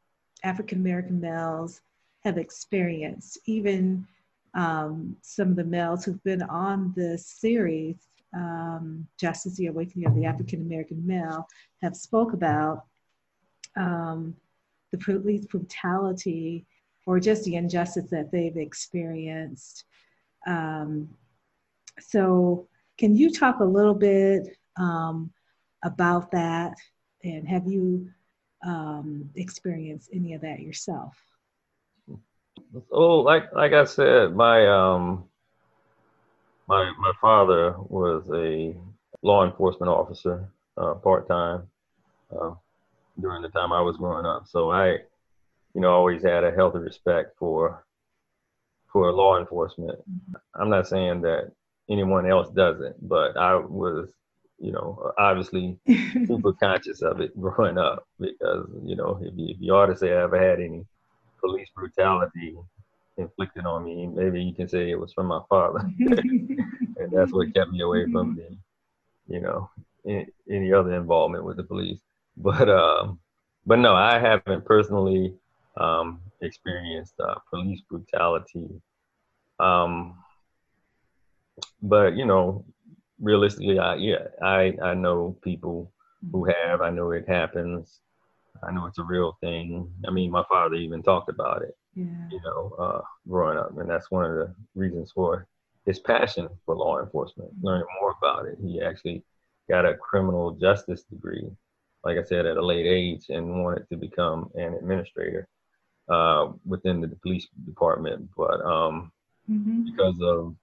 African 0.44 0.79
American 0.79 1.20
males 1.20 1.82
have 2.24 2.38
experienced, 2.38 3.39
even 3.46 4.06
um, 4.53 5.15
some 5.22 5.50
of 5.50 5.56
the 5.56 5.63
males 5.63 6.03
who've 6.03 6.24
been 6.24 6.41
on 6.44 6.94
this 6.96 7.25
series, 7.25 7.96
um, 8.34 9.08
Justice, 9.20 9.56
the 9.56 9.67
Awakening 9.67 10.08
of 10.08 10.15
the 10.15 10.25
African 10.25 10.62
American 10.62 11.06
Male, 11.06 11.48
have 11.82 11.96
spoke 11.96 12.34
about 12.34 12.86
um, 13.75 14.36
the 14.91 14.98
police 14.98 15.46
brutality 15.46 16.65
or 17.06 17.20
just 17.20 17.44
the 17.44 17.56
injustice 17.56 18.10
that 18.10 18.32
they've 18.32 18.58
experienced. 18.58 19.86
Um, 20.46 21.10
so, 22.00 22.67
can 22.98 23.15
you 23.15 23.32
talk 23.32 23.60
a 23.60 23.65
little 23.65 23.94
bit 23.94 24.58
um, 24.77 25.32
about 25.84 26.32
that? 26.32 26.75
And 27.24 27.48
have 27.48 27.67
you 27.67 28.10
um, 28.65 29.29
experienced 29.35 30.09
any 30.13 30.33
of 30.33 30.41
that 30.41 30.59
yourself? 30.59 31.15
Oh, 32.91 33.19
like 33.19 33.53
like 33.53 33.73
I 33.73 33.85
said, 33.85 34.35
my 34.35 34.67
um 34.67 35.25
my 36.67 36.91
my 36.99 37.13
father 37.21 37.75
was 37.77 38.29
a 38.33 38.75
law 39.21 39.45
enforcement 39.45 39.89
officer, 39.89 40.49
uh, 40.77 40.95
part 40.95 41.27
time, 41.27 41.67
uh, 42.31 42.51
during 43.19 43.41
the 43.41 43.49
time 43.49 43.71
I 43.71 43.81
was 43.81 43.97
growing 43.97 44.25
up. 44.25 44.47
So 44.47 44.71
I, 44.71 44.87
you 45.73 45.81
know, 45.81 45.91
always 45.91 46.23
had 46.23 46.43
a 46.43 46.51
healthy 46.51 46.79
respect 46.79 47.37
for 47.37 47.85
for 48.91 49.11
law 49.11 49.37
enforcement. 49.37 49.99
I'm 50.55 50.69
not 50.69 50.87
saying 50.87 51.21
that 51.21 51.51
anyone 51.89 52.29
else 52.29 52.49
doesn't, 52.49 53.07
but 53.07 53.37
I 53.37 53.55
was, 53.55 54.09
you 54.59 54.71
know, 54.71 55.11
obviously 55.17 55.77
super 56.27 56.53
conscious 56.53 57.01
of 57.01 57.21
it 57.21 57.39
growing 57.41 57.77
up 57.77 58.07
because, 58.19 58.67
you 58.83 58.95
know, 58.95 59.19
if 59.21 59.33
you, 59.35 59.47
if 59.49 59.57
you 59.59 59.73
ought 59.73 59.87
to 59.87 59.97
say 59.97 60.11
I 60.11 60.23
ever 60.23 60.39
had 60.39 60.59
any 60.59 60.85
police 61.39 61.69
brutality 61.75 62.57
inflicted 63.17 63.65
on 63.65 63.83
me. 63.83 64.07
Maybe 64.07 64.41
you 64.41 64.53
can 64.53 64.67
say 64.67 64.89
it 64.89 64.99
was 64.99 65.13
from 65.13 65.27
my 65.27 65.41
father, 65.49 65.79
and 65.99 67.11
that's 67.11 67.33
what 67.33 67.53
kept 67.53 67.71
me 67.71 67.81
away 67.81 68.05
from 68.11 68.35
the, 68.35 68.55
you 69.33 69.41
know, 69.41 69.69
any, 70.07 70.27
any 70.49 70.73
other 70.73 70.93
involvement 70.93 71.43
with 71.43 71.57
the 71.57 71.63
police. 71.63 71.99
But 72.37 72.69
um, 72.69 73.19
but 73.65 73.79
no, 73.79 73.95
I 73.95 74.19
haven't 74.19 74.65
personally 74.65 75.33
um, 75.77 76.21
experienced 76.41 77.15
uh, 77.19 77.35
police 77.49 77.81
brutality. 77.89 78.69
Um, 79.59 80.15
but 81.81 82.15
you 82.15 82.25
know, 82.25 82.63
realistically, 83.21 83.79
I 83.79 83.95
yeah, 83.95 84.27
I 84.41 84.74
I 84.81 84.93
know 84.93 85.38
people 85.41 85.91
who 86.31 86.45
have. 86.45 86.81
I 86.81 86.89
know 86.89 87.12
it 87.12 87.27
happens. 87.27 88.00
I 88.63 88.71
know 88.71 88.86
it's 88.86 88.97
a 88.97 89.03
real 89.03 89.38
thing. 89.41 89.91
I 90.07 90.12
mean, 90.12 90.31
my 90.31 90.43
father 90.50 90.75
even 90.75 91.03
talked 91.03 91.29
about 91.29 91.62
it, 91.62 91.77
yeah. 91.95 92.27
you 92.31 92.39
know, 92.43 92.75
uh, 92.79 93.01
growing 93.27 93.57
up. 93.57 93.77
And 93.77 93.89
that's 93.89 94.09
one 94.09 94.25
of 94.25 94.31
the 94.31 94.55
reasons 94.75 95.12
for 95.12 95.47
his 95.86 96.00
passion 96.00 96.50
for 96.65 96.75
law 96.75 97.00
enforcement, 97.00 97.51
learning 97.62 97.88
more 98.01 98.15
about 98.21 98.47
it. 98.47 98.57
He 98.62 98.81
actually 98.81 99.24
got 99.69 99.86
a 99.86 99.95
criminal 99.95 100.51
justice 100.51 101.03
degree, 101.03 101.50
like 102.03 102.17
I 102.17 102.24
said, 102.24 102.45
at 102.45 102.57
a 102.57 102.65
late 102.65 102.86
age 102.86 103.25
and 103.29 103.63
wanted 103.63 103.88
to 103.89 103.97
become 103.97 104.50
an 104.55 104.74
administrator 104.74 105.47
uh, 106.09 106.51
within 106.65 107.01
the 107.01 107.09
police 107.21 107.47
department. 107.65 108.29
But 108.36 108.62
um, 108.65 109.12
mm-hmm. 109.50 109.86
because 109.86 110.19
of 110.21 110.55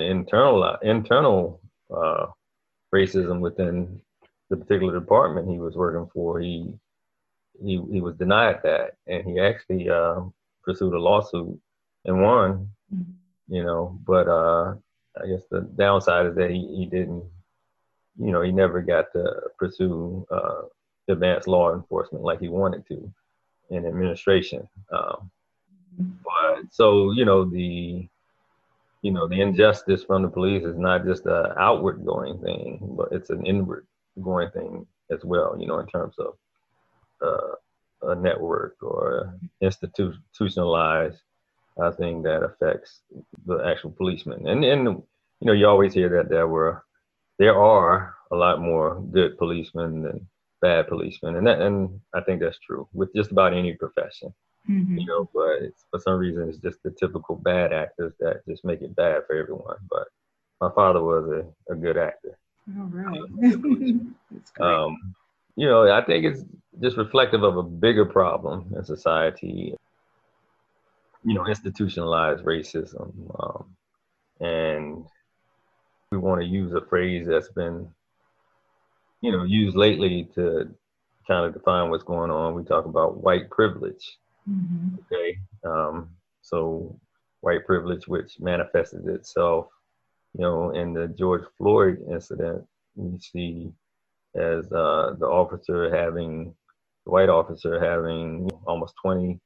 internal, 0.00 0.76
internal 0.82 1.60
uh, 1.94 2.26
racism 2.94 3.40
within 3.40 4.00
the 4.50 4.56
particular 4.56 4.98
department 4.98 5.48
he 5.48 5.58
was 5.58 5.76
working 5.76 6.08
for, 6.12 6.40
he 6.40 6.72
he 7.62 7.82
he 7.90 8.00
was 8.00 8.14
denied 8.16 8.60
that, 8.62 8.96
and 9.06 9.24
he 9.26 9.40
actually 9.40 9.88
uh, 9.90 10.20
pursued 10.62 10.94
a 10.94 10.98
lawsuit 10.98 11.58
and 12.04 12.22
won. 12.22 12.70
Mm-hmm. 12.94 13.54
You 13.54 13.64
know, 13.64 13.98
but 14.06 14.28
uh, 14.28 14.74
I 15.22 15.26
guess 15.26 15.42
the 15.50 15.62
downside 15.62 16.26
is 16.26 16.34
that 16.36 16.50
he, 16.50 16.76
he 16.76 16.84
didn't, 16.84 17.24
you 18.18 18.30
know, 18.30 18.42
he 18.42 18.52
never 18.52 18.82
got 18.82 19.06
to 19.14 19.40
pursue 19.58 20.26
uh, 20.30 20.62
advanced 21.08 21.48
law 21.48 21.74
enforcement 21.74 22.24
like 22.24 22.40
he 22.40 22.48
wanted 22.48 22.86
to 22.88 23.10
in 23.70 23.86
administration. 23.86 24.68
Um, 24.92 25.30
mm-hmm. 26.00 26.10
but 26.22 26.72
so 26.72 27.12
you 27.12 27.24
know 27.24 27.44
the 27.44 28.06
you 29.02 29.12
know, 29.12 29.28
the 29.28 29.40
injustice 29.40 30.04
from 30.04 30.22
the 30.22 30.28
police 30.28 30.64
is 30.64 30.76
not 30.76 31.04
just 31.04 31.26
an 31.26 31.52
outward 31.58 32.04
going 32.04 32.38
thing, 32.40 32.78
but 32.96 33.08
it's 33.12 33.30
an 33.30 33.46
inward 33.46 33.86
going 34.22 34.50
thing 34.50 34.86
as 35.10 35.24
well, 35.24 35.56
you 35.58 35.66
know, 35.66 35.78
in 35.78 35.86
terms 35.86 36.16
of 36.18 36.34
uh, 37.22 38.10
a 38.10 38.14
network 38.14 38.76
or 38.82 39.34
institutionalized 39.60 41.20
uh, 41.80 41.92
thing 41.92 42.22
that 42.22 42.42
affects 42.42 43.00
the 43.46 43.58
actual 43.64 43.92
policeman. 43.92 44.46
And, 44.48 44.64
and, 44.64 44.84
you 45.40 45.46
know, 45.46 45.52
you 45.52 45.66
always 45.66 45.94
hear 45.94 46.08
that 46.10 46.28
there 46.28 46.48
were, 46.48 46.84
there 47.38 47.56
are 47.56 48.14
a 48.32 48.36
lot 48.36 48.60
more 48.60 49.00
good 49.12 49.38
policemen 49.38 50.02
than 50.02 50.28
bad 50.60 50.88
policemen. 50.88 51.36
And 51.36 51.46
that, 51.46 51.60
and 51.60 52.00
I 52.14 52.20
think 52.20 52.40
that's 52.40 52.58
true 52.58 52.88
with 52.92 53.14
just 53.14 53.30
about 53.30 53.54
any 53.54 53.74
profession. 53.74 54.34
Mm-hmm. 54.68 54.98
You 54.98 55.06
know, 55.06 55.30
but 55.32 55.72
for 55.90 56.00
some 56.00 56.18
reason 56.18 56.48
it's 56.48 56.58
just 56.58 56.82
the 56.82 56.90
typical 56.90 57.36
bad 57.36 57.72
actors 57.72 58.12
that 58.20 58.46
just 58.46 58.64
make 58.64 58.82
it 58.82 58.94
bad 58.94 59.22
for 59.26 59.36
everyone. 59.36 59.76
But 59.90 60.08
my 60.60 60.70
father 60.74 61.02
was 61.02 61.28
a, 61.30 61.72
a 61.72 61.76
good 61.76 61.96
actor. 61.96 62.38
All 62.76 62.90
right. 62.92 63.20
um, 64.60 65.14
you 65.56 65.66
know, 65.66 65.90
I 65.90 66.04
think 66.04 66.24
it's 66.24 66.44
just 66.80 66.96
reflective 66.96 67.42
of 67.42 67.56
a 67.56 67.62
bigger 67.62 68.04
problem 68.04 68.72
in 68.76 68.84
society. 68.84 69.74
You 71.24 71.34
know, 71.34 71.46
institutionalized 71.46 72.44
racism, 72.44 73.12
um, 73.42 73.76
and 74.40 75.04
we 76.12 76.18
want 76.18 76.40
to 76.40 76.46
use 76.46 76.72
a 76.72 76.80
phrase 76.80 77.26
that's 77.26 77.48
been, 77.48 77.88
you 79.20 79.32
know, 79.32 79.42
used 79.42 79.76
lately 79.76 80.28
to 80.36 80.72
kind 81.26 81.44
of 81.44 81.54
define 81.54 81.90
what's 81.90 82.04
going 82.04 82.30
on. 82.30 82.54
We 82.54 82.62
talk 82.62 82.84
about 82.84 83.22
white 83.22 83.50
privilege. 83.50 84.16
Mm-hmm. 84.48 84.96
Okay. 85.12 85.38
Um, 85.64 86.10
so 86.42 86.98
white 87.40 87.66
privilege, 87.66 88.08
which 88.08 88.40
manifested 88.40 89.06
itself, 89.06 89.68
you 90.34 90.42
know, 90.42 90.70
in 90.70 90.92
the 90.92 91.08
George 91.08 91.44
Floyd 91.56 91.98
incident, 92.10 92.64
we 92.96 93.18
see 93.18 93.72
as 94.34 94.70
uh, 94.72 95.14
the 95.18 95.26
officer 95.26 95.94
having, 95.94 96.54
the 97.04 97.10
white 97.10 97.28
officer 97.28 97.80
having 97.80 98.48
almost 98.66 98.94
20 99.02 99.40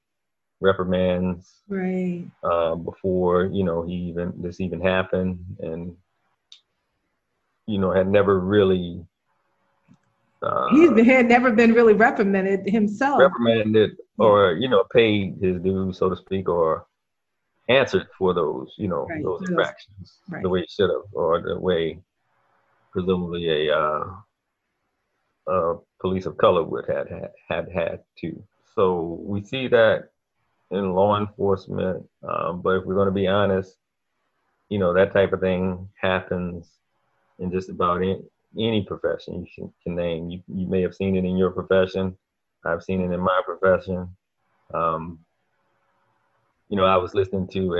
reprimands 0.60 1.62
right 1.66 2.24
uh, 2.44 2.76
before 2.76 3.46
you 3.46 3.64
know 3.64 3.82
he 3.82 3.94
even 3.94 4.32
this 4.40 4.60
even 4.60 4.80
happened 4.80 5.36
and 5.58 5.96
you 7.66 7.78
know 7.78 7.90
had 7.90 8.06
never 8.06 8.38
really 8.38 9.04
uh, 10.42 10.68
he 10.70 11.04
had 11.04 11.26
never 11.26 11.52
been 11.52 11.72
really 11.72 11.92
reprimanded 11.92 12.68
himself. 12.68 13.20
Reprimanded 13.20 13.96
or, 14.18 14.52
you 14.52 14.68
know, 14.68 14.84
paid 14.92 15.36
his 15.40 15.60
dues, 15.60 15.98
so 15.98 16.08
to 16.10 16.16
speak, 16.16 16.48
or 16.48 16.86
answered 17.68 18.06
for 18.18 18.34
those, 18.34 18.74
you 18.76 18.88
know, 18.88 19.06
right. 19.06 19.22
those 19.22 19.42
infractions 19.48 20.18
right. 20.28 20.42
the 20.42 20.48
way 20.48 20.60
he 20.60 20.66
should 20.68 20.90
have, 20.90 21.02
or 21.12 21.40
the 21.40 21.58
way 21.58 21.98
presumably 22.92 23.68
a, 23.68 23.76
uh, 23.76 24.04
a 25.46 25.74
police 26.00 26.26
of 26.26 26.36
color 26.36 26.62
would 26.62 26.86
have 26.88 27.08
had, 27.08 27.30
had 27.48 27.68
had 27.72 28.00
to. 28.18 28.42
So 28.74 29.18
we 29.22 29.42
see 29.42 29.68
that 29.68 30.10
in 30.70 30.92
law 30.92 31.18
enforcement, 31.18 32.08
um, 32.22 32.62
but 32.62 32.76
if 32.76 32.84
we're 32.84 32.94
going 32.94 33.06
to 33.06 33.12
be 33.12 33.26
honest, 33.26 33.76
you 34.68 34.78
know, 34.78 34.94
that 34.94 35.12
type 35.12 35.32
of 35.32 35.40
thing 35.40 35.88
happens 36.00 36.66
in 37.38 37.50
just 37.50 37.68
about 37.68 37.98
any, 37.98 38.22
any 38.58 38.82
profession 38.82 39.46
you 39.56 39.72
can 39.82 39.94
name. 39.94 40.30
You, 40.30 40.42
you 40.48 40.66
may 40.66 40.82
have 40.82 40.94
seen 40.94 41.16
it 41.16 41.24
in 41.24 41.36
your 41.36 41.50
profession. 41.50 42.16
I've 42.64 42.82
seen 42.82 43.00
it 43.00 43.12
in 43.12 43.20
my 43.20 43.42
profession. 43.44 44.08
Um, 44.72 45.18
you 46.68 46.76
know, 46.76 46.84
I 46.84 46.96
was 46.96 47.14
listening 47.14 47.48
to 47.48 47.76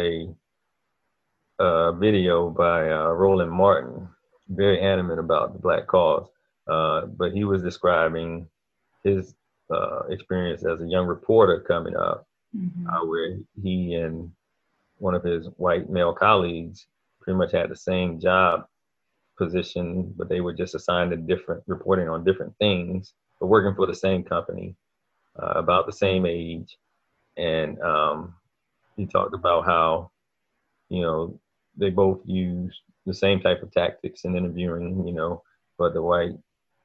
a, 1.58 1.64
a 1.64 1.92
video 1.92 2.50
by 2.50 2.90
uh, 2.90 3.08
Roland 3.08 3.50
Martin, 3.50 4.08
very 4.48 4.80
animate 4.80 5.18
about 5.18 5.52
the 5.52 5.58
Black 5.58 5.86
cause, 5.86 6.26
uh, 6.66 7.06
but 7.06 7.32
he 7.32 7.44
was 7.44 7.62
describing 7.62 8.48
his 9.04 9.34
uh, 9.70 10.00
experience 10.10 10.64
as 10.64 10.80
a 10.80 10.86
young 10.86 11.06
reporter 11.06 11.60
coming 11.60 11.96
up, 11.96 12.26
mm-hmm. 12.56 12.86
Uh, 12.86 13.06
where 13.06 13.38
he 13.62 13.94
and 13.94 14.30
one 14.98 15.14
of 15.14 15.24
his 15.24 15.46
white 15.56 15.88
male 15.88 16.12
colleagues 16.12 16.86
pretty 17.20 17.36
much 17.36 17.52
had 17.52 17.70
the 17.70 17.76
same 17.76 18.20
job 18.20 18.66
position, 19.44 20.14
but 20.16 20.28
they 20.28 20.40
were 20.40 20.52
just 20.52 20.74
assigned 20.74 21.10
to 21.10 21.16
different 21.16 21.62
reporting 21.66 22.08
on 22.08 22.24
different 22.24 22.54
things, 22.58 23.14
but 23.38 23.46
working 23.46 23.74
for 23.74 23.86
the 23.86 23.94
same 23.94 24.22
company, 24.22 24.76
uh, 25.40 25.54
about 25.56 25.86
the 25.86 25.92
same 25.92 26.26
age. 26.26 26.76
And 27.36 27.80
um, 27.80 28.34
he 28.96 29.06
talked 29.06 29.34
about 29.34 29.64
how, 29.64 30.10
you 30.88 31.02
know, 31.02 31.40
they 31.76 31.90
both 31.90 32.20
used 32.24 32.80
the 33.06 33.14
same 33.14 33.40
type 33.40 33.62
of 33.62 33.72
tactics 33.72 34.24
in 34.24 34.36
interviewing, 34.36 35.06
you 35.06 35.14
know, 35.14 35.42
but 35.78 35.94
the 35.94 36.02
white 36.02 36.32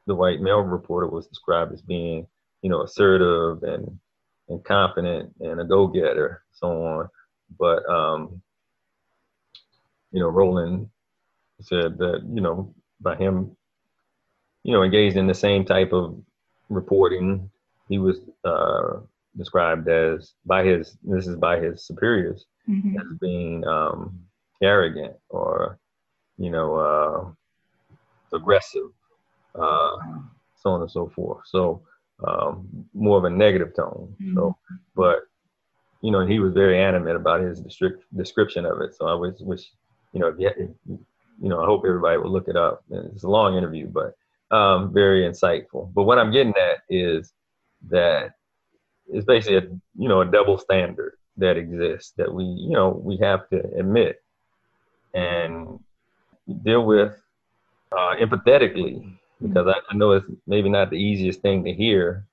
the 0.08 0.16
white 0.16 0.40
male 0.40 0.62
reporter 0.62 1.08
was 1.08 1.28
described 1.28 1.74
as 1.74 1.82
being, 1.82 2.26
you 2.62 2.70
know, 2.70 2.82
assertive 2.84 3.64
and 3.64 4.00
and 4.50 4.64
confident 4.64 5.36
and 5.42 5.60
a 5.60 5.66
go-getter, 5.66 6.42
so 6.54 6.68
on. 6.86 7.10
But 7.60 7.86
um, 7.90 8.42
you 10.12 10.22
know, 10.22 10.30
Roland 10.30 10.90
said 11.62 11.98
that 11.98 12.22
you 12.34 12.42
know 12.42 12.74
by 13.02 13.16
him 13.16 13.56
you 14.64 14.74
know 14.74 14.84
engaged 14.84 15.18
in 15.18 15.28
the 15.28 15.34
same 15.34 15.66
type 15.66 15.94
of 15.94 16.20
reporting 16.70 17.50
he 17.90 17.98
was 18.00 18.20
uh, 18.44 19.00
described 19.38 19.88
as 19.88 20.34
by 20.46 20.64
his 20.64 20.98
this 21.04 21.28
is 21.28 21.36
by 21.36 21.60
his 21.60 21.86
superiors 21.86 22.46
mm-hmm. 22.70 22.98
as 23.00 23.18
being 23.20 23.66
um, 23.66 24.20
arrogant 24.62 25.14
or 25.30 25.80
you 26.38 26.50
know 26.50 26.76
uh, 26.76 28.36
aggressive 28.36 28.90
uh, 29.56 29.96
so 30.56 30.72
on 30.72 30.82
and 30.82 30.92
so 30.92 31.08
forth 31.08 31.42
so 31.46 31.82
um, 32.28 32.68
more 32.94 33.18
of 33.18 33.24
a 33.24 33.30
negative 33.30 33.76
tone 33.76 34.14
mm-hmm. 34.22 34.36
so 34.36 34.56
but 34.96 35.20
you 36.02 36.12
know 36.12 36.26
he 36.26 36.40
was 36.40 36.54
very 36.54 36.82
animate 36.82 37.16
about 37.16 37.42
his 37.42 37.60
district 37.62 38.04
description 38.16 38.66
of 38.66 38.82
it 38.82 38.94
so 38.96 39.08
i 39.08 39.14
was 39.14 39.36
wish 39.40 39.72
you 40.14 40.20
know 40.20 40.28
if 40.28 40.40
you, 40.40 40.76
you 41.42 41.50
know, 41.50 41.62
I 41.62 41.66
hope 41.66 41.84
everybody 41.86 42.18
will 42.18 42.32
look 42.32 42.48
it 42.48 42.56
up. 42.56 42.84
It's 42.90 43.24
a 43.24 43.30
long 43.30 43.58
interview, 43.58 43.88
but 43.88 44.16
um, 44.56 44.94
very 44.94 45.22
insightful. 45.22 45.94
But 45.94 46.04
what 46.04 46.18
I'm 46.18 46.32
getting 46.32 46.54
at 46.56 46.80
is 46.90 47.34
that 47.90 48.32
it's 49.10 49.26
basically 49.26 49.58
a 49.58 49.62
you 49.98 50.10
know 50.10 50.22
a 50.22 50.26
double 50.26 50.58
standard 50.58 51.14
that 51.38 51.58
exists 51.58 52.14
that 52.18 52.34
we 52.34 52.44
you 52.44 52.72
know 52.72 52.90
we 52.90 53.18
have 53.18 53.48
to 53.50 53.60
admit 53.78 54.22
and 55.14 55.80
deal 56.64 56.86
with 56.86 57.14
uh, 57.92 58.16
empathetically 58.20 59.14
because 59.42 59.68
I, 59.68 59.80
I 59.90 59.96
know 59.96 60.12
it's 60.12 60.26
maybe 60.46 60.70
not 60.70 60.90
the 60.90 60.98
easiest 60.98 61.42
thing 61.42 61.64
to 61.64 61.74
hear 61.74 62.26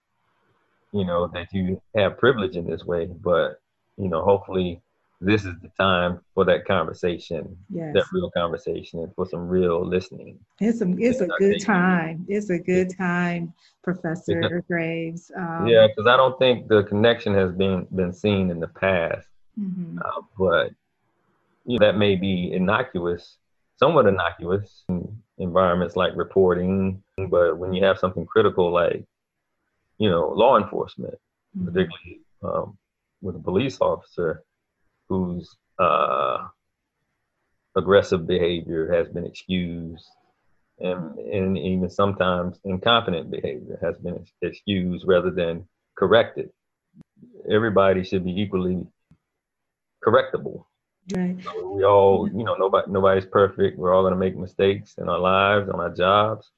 you 0.92 1.04
know 1.04 1.28
that 1.28 1.52
you 1.52 1.80
have 1.94 2.18
privilege 2.18 2.56
in 2.56 2.66
this 2.66 2.84
way 2.84 3.06
but 3.06 3.60
you 3.96 4.08
know 4.08 4.24
hopefully 4.24 4.80
this 5.24 5.44
is 5.44 5.54
the 5.62 5.70
time 5.78 6.20
for 6.34 6.44
that 6.44 6.64
conversation, 6.66 7.56
yes. 7.70 7.94
that 7.94 8.04
real 8.12 8.30
conversation, 8.30 9.00
and 9.00 9.14
for 9.14 9.26
some 9.26 9.48
real 9.48 9.84
listening. 9.86 10.38
It's 10.60 10.80
a 10.80 10.94
it's 10.98 11.20
a 11.20 11.28
good 11.38 11.60
time. 11.62 12.24
It's 12.28 12.50
a 12.50 12.58
good 12.58 12.96
time, 12.96 13.52
Professor 13.82 14.40
because, 14.40 14.62
Graves. 14.68 15.30
Um, 15.36 15.66
yeah, 15.66 15.86
because 15.86 16.06
I 16.06 16.16
don't 16.16 16.38
think 16.38 16.68
the 16.68 16.82
connection 16.84 17.34
has 17.34 17.52
been 17.52 17.86
been 17.94 18.12
seen 18.12 18.50
in 18.50 18.60
the 18.60 18.68
past, 18.68 19.26
mm-hmm. 19.58 19.98
uh, 19.98 20.22
but 20.38 20.72
you 21.64 21.78
know, 21.78 21.86
that 21.86 21.96
may 21.96 22.16
be 22.16 22.52
innocuous, 22.52 23.38
somewhat 23.78 24.06
innocuous 24.06 24.84
in 24.88 25.16
environments 25.38 25.96
like 25.96 26.12
reporting. 26.14 27.02
But 27.28 27.58
when 27.58 27.72
you 27.72 27.84
have 27.84 27.98
something 27.98 28.26
critical 28.26 28.70
like, 28.70 29.04
you 29.98 30.10
know, 30.10 30.28
law 30.28 30.58
enforcement, 30.58 31.14
mm-hmm. 31.56 31.66
particularly 31.66 32.20
um, 32.42 32.76
with 33.22 33.36
a 33.36 33.40
police 33.40 33.78
officer 33.80 34.44
whose 35.08 35.56
uh, 35.78 36.46
aggressive 37.76 38.26
behavior 38.26 38.92
has 38.92 39.08
been 39.08 39.26
excused, 39.26 40.06
and, 40.80 41.18
and 41.18 41.58
even 41.58 41.88
sometimes 41.90 42.58
incompetent 42.64 43.30
behavior 43.30 43.78
has 43.82 43.96
been 43.98 44.24
excused 44.42 45.04
rather 45.06 45.30
than 45.30 45.66
corrected. 45.96 46.50
Everybody 47.50 48.04
should 48.04 48.24
be 48.24 48.40
equally 48.40 48.86
correctable. 50.04 50.64
Right. 51.14 51.36
So 51.44 51.70
we 51.70 51.84
all, 51.84 52.28
you 52.28 52.44
know, 52.44 52.54
nobody 52.54 52.90
nobody's 52.90 53.26
perfect. 53.26 53.78
We're 53.78 53.94
all 53.94 54.02
gonna 54.02 54.16
make 54.16 54.36
mistakes 54.36 54.94
in 54.96 55.08
our 55.08 55.18
lives, 55.18 55.68
on 55.68 55.78
our 55.78 55.94
jobs, 55.94 56.50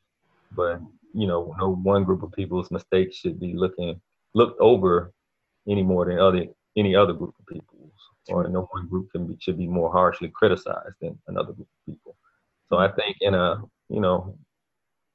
but 0.55 0.81
you 1.15 1.27
know, 1.27 1.55
no 1.59 1.75
one 1.75 2.05
group 2.05 2.23
of 2.23 2.31
people's 2.33 2.71
mistakes 2.71 3.17
should 3.17 3.41
be 3.41 3.55
looking 3.55 4.01
looked 4.35 4.61
over 4.61 5.13
any 5.69 5.83
more 5.83 6.05
than 6.05 6.19
other 6.19 6.45
any 6.77 6.95
other 6.95 7.13
group 7.13 7.35
of 7.41 7.47
people 7.47 7.76
or 8.29 8.49
no 8.49 8.69
one 8.73 8.89
group 8.89 9.11
can 9.13 9.27
be, 9.27 9.37
should 9.41 9.59
be 9.59 9.67
more 9.67 9.91
harshly 9.91 10.29
criticized 10.29 10.97
than 11.01 11.19
another 11.29 11.53
group 11.53 11.69
of 11.69 11.93
people. 11.93 12.17
So 12.69 12.79
I 12.79 12.91
think 12.91 13.17
in 13.21 13.35
a 13.35 13.63
you 13.89 14.01
know 14.01 14.37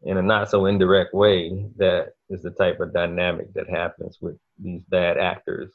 in 0.04 0.17
a 0.17 0.21
not 0.21 0.50
so 0.50 0.65
indirect 0.65 1.13
way 1.13 1.65
that 1.78 2.13
is 2.30 2.41
the 2.41 2.52
type 2.52 2.80
of 2.80 2.93
dynamic 2.93 3.54
that 3.54 3.69
happens 3.69 4.17
with 4.21 4.38
these 4.60 4.84
bad 4.86 5.17
actors 5.17 5.71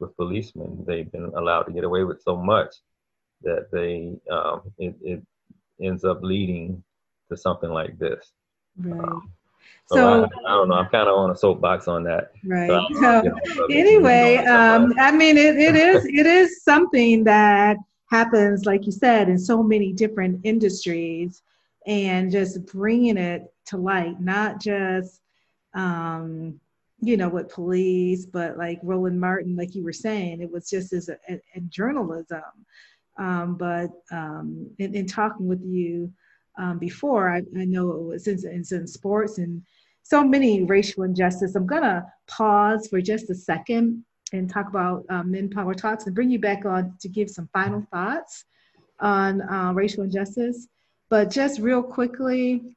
with 0.00 0.16
policemen. 0.16 0.84
They've 0.86 1.10
been 1.10 1.32
allowed 1.36 1.64
to 1.64 1.72
get 1.72 1.84
away 1.84 2.04
with 2.04 2.22
so 2.22 2.36
much 2.36 2.74
that 3.42 3.68
they 3.70 4.16
um, 4.32 4.62
it, 4.78 4.94
it 5.02 5.22
ends 5.80 6.04
up 6.04 6.22
leading 6.22 6.82
to 7.30 7.36
something 7.36 7.70
like 7.70 7.98
this. 7.98 8.32
Right. 8.76 9.00
Um, 9.00 9.32
so, 9.88 9.96
so 9.96 10.28
I, 10.46 10.50
I, 10.50 10.54
don't 10.54 10.68
know. 10.68 10.74
I'm 10.74 10.88
kind 10.88 11.08
of 11.08 11.16
on 11.16 11.30
a 11.30 11.36
soapbox 11.36 11.88
on 11.88 12.04
that. 12.04 12.32
Right. 12.44 12.68
So, 12.68 13.22
so 13.54 13.66
anyway, 13.70 14.36
um, 14.46 14.92
I 14.98 15.12
mean, 15.12 15.36
it, 15.36 15.56
it 15.56 15.76
is 15.76 16.04
it 16.08 16.26
is 16.26 16.62
something 16.62 17.24
that 17.24 17.76
happens, 18.10 18.64
like 18.64 18.86
you 18.86 18.92
said, 18.92 19.28
in 19.28 19.38
so 19.38 19.62
many 19.62 19.92
different 19.92 20.40
industries, 20.44 21.42
and 21.86 22.30
just 22.30 22.66
bringing 22.66 23.16
it 23.16 23.52
to 23.66 23.76
light, 23.76 24.20
not 24.20 24.60
just 24.60 25.20
um, 25.74 26.60
you 27.00 27.16
know, 27.16 27.28
with 27.28 27.48
police, 27.48 28.26
but 28.26 28.58
like 28.58 28.80
Roland 28.82 29.20
Martin, 29.20 29.56
like 29.56 29.74
you 29.74 29.84
were 29.84 29.92
saying, 29.92 30.40
it 30.40 30.50
was 30.50 30.68
just 30.68 30.92
as 30.92 31.08
a, 31.08 31.16
a, 31.28 31.40
a 31.54 31.60
journalism. 31.60 32.42
Um, 33.18 33.56
but 33.56 33.90
um, 34.10 34.68
in, 34.78 34.94
in, 34.94 35.06
talking 35.06 35.46
with 35.46 35.62
you 35.62 36.12
um, 36.58 36.78
before, 36.78 37.30
I, 37.30 37.38
I, 37.38 37.64
know 37.64 37.90
it 37.90 38.02
was 38.02 38.26
in, 38.26 38.38
in, 38.48 38.64
in 38.70 38.86
sports 38.86 39.38
and 39.38 39.62
so 40.08 40.24
many 40.24 40.62
racial 40.64 41.02
injustice. 41.02 41.54
I'm 41.54 41.66
gonna 41.66 42.10
pause 42.26 42.88
for 42.88 43.00
just 43.02 43.28
a 43.28 43.34
second 43.34 44.04
and 44.32 44.48
talk 44.48 44.68
about 44.68 45.04
um, 45.10 45.30
Men 45.30 45.50
Power 45.50 45.74
Talks 45.74 46.06
and 46.06 46.14
bring 46.14 46.30
you 46.30 46.38
back 46.38 46.64
on 46.64 46.94
to 47.00 47.08
give 47.08 47.28
some 47.28 47.48
final 47.52 47.86
thoughts 47.92 48.46
on 49.00 49.42
uh, 49.42 49.72
racial 49.74 50.04
injustice. 50.04 50.66
But 51.10 51.30
just 51.30 51.60
real 51.60 51.82
quickly, 51.82 52.74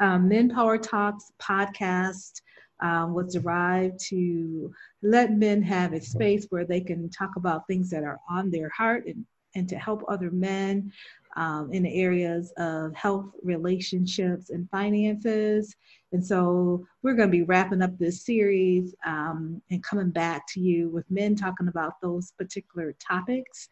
um, 0.00 0.28
Men 0.28 0.48
Power 0.48 0.76
Talks 0.76 1.30
podcast 1.40 2.40
um, 2.80 3.14
was 3.14 3.34
derived 3.34 4.00
to 4.08 4.72
let 5.00 5.32
men 5.32 5.62
have 5.62 5.92
a 5.92 6.00
space 6.00 6.46
where 6.50 6.64
they 6.64 6.80
can 6.80 7.08
talk 7.08 7.36
about 7.36 7.68
things 7.68 7.88
that 7.90 8.02
are 8.02 8.18
on 8.28 8.50
their 8.50 8.68
heart 8.70 9.06
and, 9.06 9.24
and 9.54 9.68
to 9.68 9.76
help 9.76 10.02
other 10.08 10.32
men 10.32 10.92
um, 11.36 11.72
in 11.72 11.82
the 11.82 11.94
areas 11.94 12.52
of 12.56 12.94
health, 12.94 13.26
relationships, 13.42 14.50
and 14.50 14.68
finances. 14.70 15.74
And 16.12 16.24
so 16.24 16.86
we're 17.02 17.14
going 17.14 17.28
to 17.28 17.36
be 17.36 17.42
wrapping 17.42 17.82
up 17.82 17.98
this 17.98 18.24
series 18.24 18.94
um, 19.04 19.60
and 19.70 19.82
coming 19.82 20.10
back 20.10 20.46
to 20.54 20.60
you 20.60 20.88
with 20.90 21.10
men 21.10 21.34
talking 21.34 21.68
about 21.68 22.00
those 22.00 22.32
particular 22.32 22.94
topics. 23.00 23.68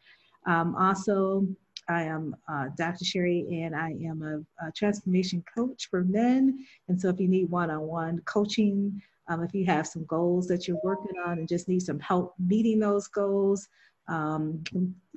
Um, 0.47 0.75
also, 0.75 1.47
I 1.89 2.03
am 2.03 2.35
uh, 2.49 2.67
Dr. 2.77 3.05
Sherry, 3.05 3.47
and 3.63 3.75
I 3.75 3.91
am 4.05 4.23
a, 4.23 4.67
a, 4.67 4.73
transformation 4.73 5.45
coach 5.57 5.89
for 5.91 6.05
men. 6.05 6.65
And 6.89 7.01
so, 7.01 7.09
if 7.09 7.21
you 7.21 7.29
need 7.29 7.51
one 7.51 7.71
on 7.71 7.83
one 7.83 8.21
coaching, 8.25 9.01
um, 9.29 9.43
if 9.43 9.55
you 9.55 9.65
have 9.67 9.87
some 9.87 10.05
goals 10.07 10.47
that 10.49 10.67
you're 10.67 10.81
working 10.83 11.19
on 11.25 11.39
and 11.39 11.49
just 11.49 11.69
need 11.69 11.83
some 11.83 12.01
help 12.01 12.35
meeting 12.39 12.81
those 12.81 13.09
goals, 13.09 13.69
um, 14.09 14.65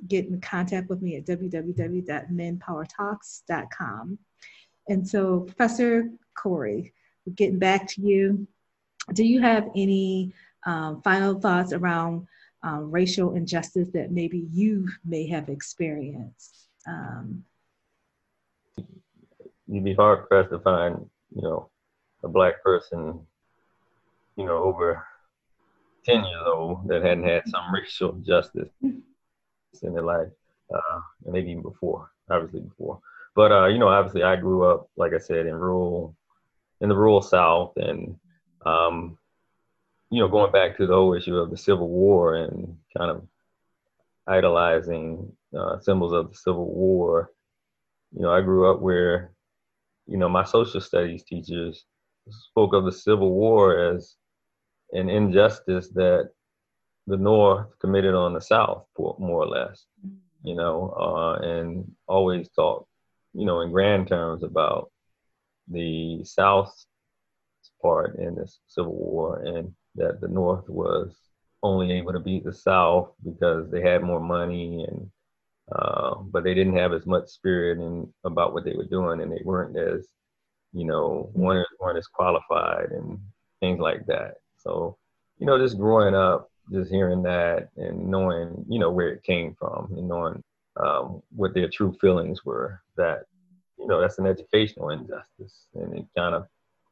get 0.06 0.26
in 0.26 0.40
contact 0.40 0.88
with 0.88 1.02
me 1.02 1.16
at 1.16 1.26
www.menpowertalks.com. 1.26 4.18
And 4.88 5.08
so, 5.08 5.40
Professor 5.40 6.08
Corey, 6.36 6.92
getting 7.34 7.58
back 7.58 7.88
to 7.88 8.00
you, 8.00 8.46
do 9.12 9.24
you 9.24 9.40
have 9.40 9.68
any 9.74 10.32
um, 10.64 11.02
final 11.02 11.40
thoughts 11.40 11.72
around 11.72 12.28
um, 12.62 12.88
racial 12.90 13.34
injustice 13.34 13.88
that 13.90 14.12
maybe 14.12 14.46
you 14.52 14.88
may 15.04 15.26
have 15.28 15.48
experienced? 15.48 16.68
Um, 16.86 17.44
You'd 19.68 19.84
be 19.84 19.94
hard 19.94 20.28
pressed 20.28 20.50
to 20.50 20.60
find, 20.60 21.10
you 21.34 21.42
know, 21.42 21.68
a 22.22 22.28
black 22.28 22.62
person, 22.62 23.18
you 24.36 24.46
know, 24.46 24.58
over 24.58 25.04
10 26.06 26.24
years 26.24 26.42
old 26.46 26.88
that 26.88 27.02
hadn't 27.02 27.24
had 27.24 27.42
some 27.48 27.64
racial 27.74 28.12
justice 28.22 28.70
in 28.82 29.92
their 29.92 30.02
life, 30.02 30.28
uh, 30.74 31.00
and 31.24 31.32
maybe 31.32 31.50
even 31.50 31.62
before, 31.62 32.10
obviously 32.30 32.60
before. 32.60 33.00
But, 33.34 33.52
uh, 33.52 33.66
you 33.66 33.78
know, 33.78 33.88
obviously 33.88 34.22
I 34.22 34.36
grew 34.36 34.64
up, 34.64 34.88
like 34.96 35.12
I 35.12 35.18
said, 35.18 35.46
in 35.46 35.54
rural, 35.54 36.16
in 36.80 36.88
the 36.88 36.96
rural 36.96 37.20
South 37.20 37.72
and, 37.76 38.16
um, 38.64 39.18
you 40.10 40.20
know, 40.20 40.28
going 40.28 40.52
back 40.52 40.76
to 40.76 40.86
the 40.86 40.94
whole 40.94 41.14
issue 41.14 41.36
of 41.36 41.50
the 41.50 41.56
Civil 41.56 41.88
War 41.88 42.36
and 42.36 42.76
kind 42.96 43.10
of 43.10 43.26
idolizing 44.26 45.32
uh, 45.56 45.80
symbols 45.80 46.12
of 46.12 46.30
the 46.30 46.36
Civil 46.36 46.72
War, 46.72 47.30
you 48.14 48.22
know, 48.22 48.32
I 48.32 48.40
grew 48.40 48.70
up 48.70 48.80
where, 48.80 49.32
you 50.06 50.16
know, 50.16 50.28
my 50.28 50.44
social 50.44 50.80
studies 50.80 51.24
teachers 51.24 51.84
spoke 52.30 52.72
of 52.72 52.84
the 52.84 52.92
Civil 52.92 53.32
War 53.32 53.78
as 53.78 54.14
an 54.92 55.08
injustice 55.08 55.88
that 55.90 56.30
the 57.06 57.16
North 57.16 57.66
committed 57.80 58.14
on 58.14 58.34
the 58.34 58.40
South, 58.40 58.84
more 58.98 59.42
or 59.42 59.46
less, 59.46 59.86
you 60.42 60.54
know, 60.54 60.90
uh, 60.98 61.46
and 61.46 61.90
always 62.08 62.48
talked, 62.50 62.88
you 63.32 63.46
know, 63.46 63.60
in 63.60 63.70
grand 63.70 64.08
terms 64.08 64.42
about 64.42 64.90
the 65.68 66.24
South's 66.24 66.86
part 67.82 68.18
in 68.18 68.34
this 68.34 68.60
Civil 68.66 68.94
War 68.94 69.42
and 69.44 69.72
that 69.94 70.20
the 70.20 70.28
North 70.28 70.68
was 70.68 71.16
only 71.62 71.92
able 71.92 72.12
to 72.12 72.20
beat 72.20 72.44
the 72.44 72.52
South 72.52 73.12
because 73.24 73.70
they 73.70 73.82
had 73.82 74.02
more 74.02 74.20
money 74.20 74.84
and 74.88 75.10
uh, 75.74 76.14
but 76.30 76.44
they 76.44 76.54
didn't 76.54 76.76
have 76.76 76.92
as 76.92 77.06
much 77.06 77.26
spirit 77.26 77.78
and 77.78 78.06
about 78.24 78.52
what 78.54 78.64
they 78.64 78.74
were 78.74 78.84
doing 78.84 79.20
and 79.20 79.32
they 79.32 79.42
weren't 79.44 79.76
as 79.76 80.06
you 80.72 80.84
know 80.84 81.28
weren't, 81.34 81.66
weren't 81.80 81.98
as 81.98 82.06
qualified 82.06 82.90
and 82.92 83.18
things 83.60 83.80
like 83.80 84.06
that 84.06 84.34
so 84.66 84.96
you 85.38 85.46
know 85.46 85.58
just 85.58 85.78
growing 85.78 86.14
up 86.14 86.50
just 86.72 86.90
hearing 86.90 87.22
that 87.22 87.68
and 87.76 88.06
knowing 88.08 88.64
you 88.68 88.78
know 88.78 88.90
where 88.90 89.08
it 89.08 89.22
came 89.22 89.54
from 89.58 89.92
and 89.96 90.08
knowing 90.08 90.42
um, 90.78 91.22
what 91.34 91.54
their 91.54 91.68
true 91.68 91.96
feelings 92.00 92.44
were 92.44 92.82
that 92.96 93.24
you 93.78 93.86
know 93.86 94.00
that's 94.00 94.18
an 94.18 94.26
educational 94.26 94.90
injustice 94.90 95.66
and 95.74 95.96
it 95.96 96.06
kind 96.16 96.34
of 96.34 96.46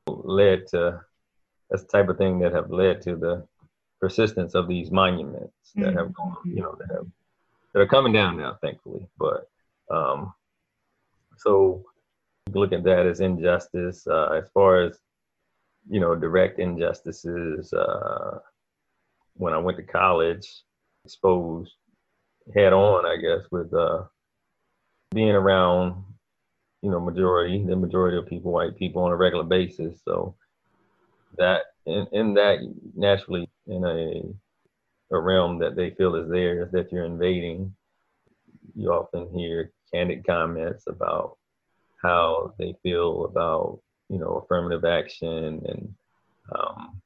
led 0.07 0.67
to 0.69 1.01
that's 1.71 1.83
the 1.83 1.89
type 1.89 2.09
of 2.09 2.19
thing 2.19 2.39
that 2.39 2.53
have 2.53 2.71
led 2.71 3.03
to 3.03 3.17
the 3.17 3.47
persistence 4.01 4.55
of 4.55 4.69
these 4.69 4.91
monuments 4.91 5.73
that 5.77 5.87
mm-hmm. 5.87 5.99
have 5.99 6.13
gone, 6.13 6.37
you 6.45 6.61
know, 6.61 6.77
that 6.79 6.95
have 6.95 7.07
that 7.73 7.81
are 7.81 7.87
coming 7.87 8.13
down 8.13 8.37
now, 8.37 8.57
thankfully. 8.61 9.09
But 9.19 9.49
um, 9.91 10.35
so 11.39 11.85
look 12.53 12.73
at 12.73 12.85
that 12.85 13.07
as 13.07 13.21
injustice. 13.21 14.07
Uh, 14.07 14.41
as 14.43 14.49
far 14.51 14.83
as 14.83 14.99
you 15.89 16.01
know, 16.01 16.15
direct 16.15 16.59
injustices. 16.59 17.73
Uh, 17.73 18.39
when 19.35 19.53
I 19.53 19.59
went 19.59 19.77
to 19.79 19.83
college, 19.83 20.47
exposed 21.05 21.73
head 22.55 22.73
on, 22.73 23.07
I 23.07 23.17
guess, 23.17 23.47
with 23.51 23.73
uh, 23.75 24.05
being 25.13 25.31
around, 25.31 26.05
you 26.83 26.91
know, 26.91 27.01
majority, 27.01 27.65
the 27.65 27.77
majority 27.77 28.19
of 28.19 28.27
people, 28.27 28.53
white 28.53 28.77
people, 28.77 29.03
on 29.03 29.13
a 29.13 29.17
regular 29.17 29.45
basis. 29.45 30.01
So 30.05 30.37
that 31.37 31.63
in, 31.87 32.07
in 32.13 32.35
that 32.35 32.59
naturally 32.95 33.49
in 33.67 33.85
a 33.85 35.15
a 35.15 35.19
realm 35.21 35.59
that 35.59 35.77
they 35.77 35.91
feel 35.91 36.17
is 36.17 36.31
theirs 36.31 36.71
that 36.73 36.91
you're 36.91 37.05
invading 37.05 37.75
you 38.75 38.91
often 38.91 39.29
hear 39.33 39.73
candid 39.93 40.27
comments 40.27 40.85
about 40.87 41.37
how 42.03 42.55
they 42.59 42.75
feel 42.83 43.25
about 43.27 43.81
you 44.09 44.19
know 44.19 44.45
affirmative 44.45 44.85
action 44.85 45.63
and 45.67 45.95
um, 46.55 47.01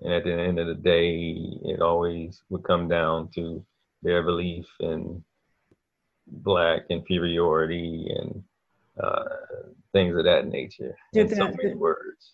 and 0.00 0.12
at 0.12 0.24
the 0.24 0.32
end 0.32 0.58
of 0.58 0.66
the 0.66 0.74
day 0.74 1.34
it 1.64 1.80
always 1.80 2.42
would 2.50 2.64
come 2.64 2.88
down 2.88 3.28
to 3.34 3.64
their 4.02 4.22
belief 4.22 4.66
in 4.80 5.22
black 6.26 6.82
inferiority 6.90 8.06
and 8.18 8.42
uh, 9.02 9.24
things 9.92 10.16
of 10.16 10.24
that 10.24 10.46
nature 10.46 10.96
in 11.12 11.28
so 11.28 11.48
many 11.48 11.74
words 11.74 12.32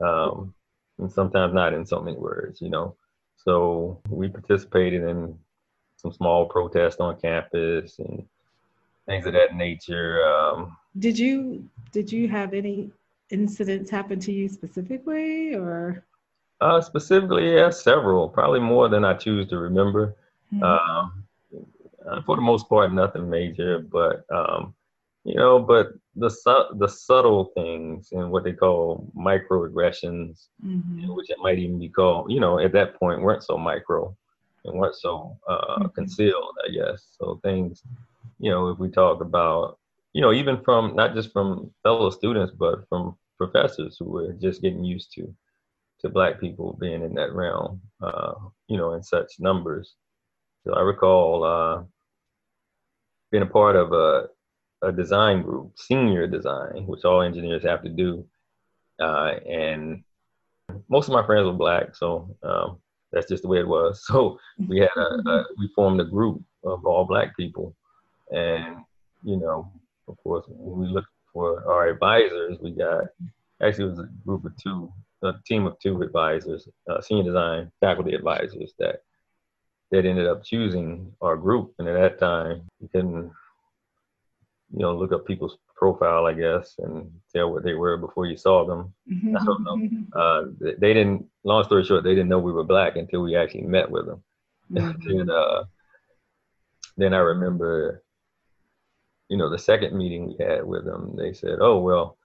um, 0.00 0.54
and 0.98 1.12
sometimes 1.12 1.54
not 1.54 1.74
in 1.74 1.84
so 1.84 2.00
many 2.00 2.16
words, 2.16 2.60
you 2.60 2.70
know. 2.70 2.96
So 3.36 4.00
we 4.08 4.28
participated 4.28 5.02
in 5.02 5.38
some 5.96 6.12
small 6.12 6.46
protests 6.46 6.96
on 6.96 7.20
campus 7.20 7.98
and 7.98 8.26
things 9.06 9.26
of 9.26 9.34
that 9.34 9.54
nature. 9.54 10.26
Um, 10.26 10.76
did 10.98 11.18
you 11.18 11.68
did 11.92 12.10
you 12.10 12.28
have 12.28 12.54
any 12.54 12.90
incidents 13.30 13.90
happen 13.90 14.20
to 14.20 14.32
you 14.32 14.48
specifically, 14.48 15.54
or? 15.54 16.04
Uh, 16.60 16.80
specifically, 16.80 17.54
yeah, 17.54 17.70
several. 17.70 18.28
Probably 18.28 18.60
more 18.60 18.88
than 18.88 19.04
I 19.04 19.14
choose 19.14 19.46
to 19.48 19.58
remember. 19.58 20.16
Mm-hmm. 20.54 20.62
Um, 20.62 21.24
for 22.24 22.36
the 22.36 22.42
most 22.42 22.68
part, 22.68 22.92
nothing 22.92 23.28
major, 23.28 23.80
but 23.80 24.24
um, 24.30 24.74
you 25.24 25.34
know, 25.34 25.58
but 25.58 25.88
the 26.14 26.30
su- 26.30 26.76
the 26.76 26.86
subtle 26.86 27.46
things 27.56 28.12
and 28.12 28.30
what 28.30 28.44
they 28.44 28.52
call 28.52 29.10
microaggressions, 29.16 30.46
mm-hmm. 30.64 31.12
which 31.14 31.30
it 31.30 31.38
might 31.40 31.58
even 31.58 31.78
be 31.78 31.88
called, 31.88 32.30
you 32.30 32.40
know, 32.40 32.58
at 32.60 32.72
that 32.72 32.98
point 32.98 33.20
weren't 33.20 33.42
so 33.42 33.58
micro 33.58 34.16
and 34.64 34.78
weren't 34.78 34.94
so 34.94 35.36
uh, 35.48 35.78
mm-hmm. 35.78 35.88
concealed, 35.88 36.54
I 36.66 36.70
guess. 36.70 37.08
So 37.18 37.40
things, 37.42 37.82
you 38.38 38.50
know, 38.50 38.68
if 38.68 38.78
we 38.78 38.88
talk 38.88 39.20
about, 39.20 39.78
you 40.16 40.22
know, 40.22 40.32
even 40.32 40.58
from 40.64 40.96
not 40.96 41.14
just 41.14 41.30
from 41.30 41.70
fellow 41.82 42.08
students, 42.08 42.50
but 42.58 42.88
from 42.88 43.18
professors 43.36 43.98
who 44.00 44.06
were 44.06 44.32
just 44.32 44.62
getting 44.62 44.82
used 44.82 45.12
to 45.12 45.30
to 46.00 46.08
black 46.08 46.40
people 46.40 46.78
being 46.80 47.02
in 47.02 47.12
that 47.12 47.34
realm, 47.34 47.82
uh, 48.02 48.32
you 48.66 48.78
know, 48.78 48.94
in 48.94 49.02
such 49.02 49.38
numbers. 49.38 49.94
So 50.64 50.72
I 50.72 50.80
recall 50.80 51.44
uh, 51.44 51.82
been 53.30 53.42
a 53.42 53.52
part 53.60 53.76
of 53.76 53.92
a, 53.92 54.28
a 54.80 54.90
design 54.90 55.42
group, 55.42 55.72
senior 55.76 56.26
design, 56.26 56.86
which 56.86 57.04
all 57.04 57.20
engineers 57.20 57.64
have 57.64 57.82
to 57.82 57.90
do. 57.90 58.26
Uh, 58.98 59.34
and 59.46 60.02
most 60.88 61.08
of 61.08 61.12
my 61.12 61.26
friends 61.26 61.44
were 61.44 61.52
black, 61.52 61.94
so 61.94 62.34
um, 62.42 62.78
that's 63.12 63.28
just 63.28 63.42
the 63.42 63.48
way 63.48 63.58
it 63.58 63.68
was. 63.68 64.02
So 64.10 64.38
we 64.66 64.78
had 64.78 64.96
a, 64.96 65.28
a, 65.28 65.44
we 65.58 65.68
formed 65.74 66.00
a 66.00 66.04
group 66.04 66.42
of 66.64 66.86
all 66.86 67.04
black 67.04 67.36
people, 67.36 67.76
and 68.32 68.78
you 69.22 69.36
know, 69.36 69.70
of 70.08 70.16
course, 70.22 70.44
when 70.48 70.78
we 70.78 70.86
looked 70.86 71.08
for 71.32 71.64
our 71.70 71.88
advisors, 71.88 72.58
we 72.60 72.70
got 72.70 73.04
actually 73.62 73.86
it 73.86 73.90
was 73.90 73.98
a 74.00 74.08
group 74.24 74.44
of 74.44 74.56
two, 74.56 74.92
a 75.22 75.34
team 75.46 75.66
of 75.66 75.78
two 75.78 76.02
advisors, 76.02 76.68
uh, 76.90 77.00
senior 77.00 77.24
design 77.24 77.70
faculty 77.80 78.14
advisors 78.14 78.72
that 78.78 79.02
that 79.90 80.04
ended 80.04 80.26
up 80.26 80.44
choosing 80.44 81.12
our 81.20 81.36
group. 81.36 81.74
And 81.78 81.88
at 81.88 81.94
that 81.94 82.18
time, 82.18 82.62
you 82.80 82.88
couldn't, 82.88 83.30
you 84.72 84.80
know, 84.80 84.96
look 84.96 85.12
up 85.12 85.26
people's 85.26 85.58
profile, 85.76 86.26
I 86.26 86.32
guess, 86.32 86.74
and 86.78 87.10
tell 87.34 87.52
what 87.52 87.62
they 87.62 87.74
were 87.74 87.96
before 87.96 88.26
you 88.26 88.36
saw 88.36 88.64
them. 88.64 88.92
I 89.36 89.44
don't 89.44 89.62
know. 89.62 90.20
Uh, 90.20 90.44
they 90.60 90.94
didn't. 90.94 91.26
Long 91.44 91.62
story 91.64 91.84
short, 91.84 92.02
they 92.02 92.14
didn't 92.14 92.28
know 92.28 92.40
we 92.40 92.52
were 92.52 92.64
black 92.64 92.96
until 92.96 93.22
we 93.22 93.36
actually 93.36 93.62
met 93.62 93.90
with 93.90 94.06
them. 94.06 94.22
Mm-hmm. 94.72 95.10
and 95.20 95.30
uh, 95.30 95.64
then 96.96 97.14
I 97.14 97.18
remember, 97.18 98.02
you 99.28 99.36
know, 99.36 99.50
the 99.50 99.58
second 99.58 99.96
meeting 99.96 100.26
we 100.26 100.44
had 100.44 100.64
with 100.64 100.84
them, 100.84 101.14
they 101.16 101.32
said, 101.32 101.58
"Oh 101.60 101.78
well, 101.80 102.16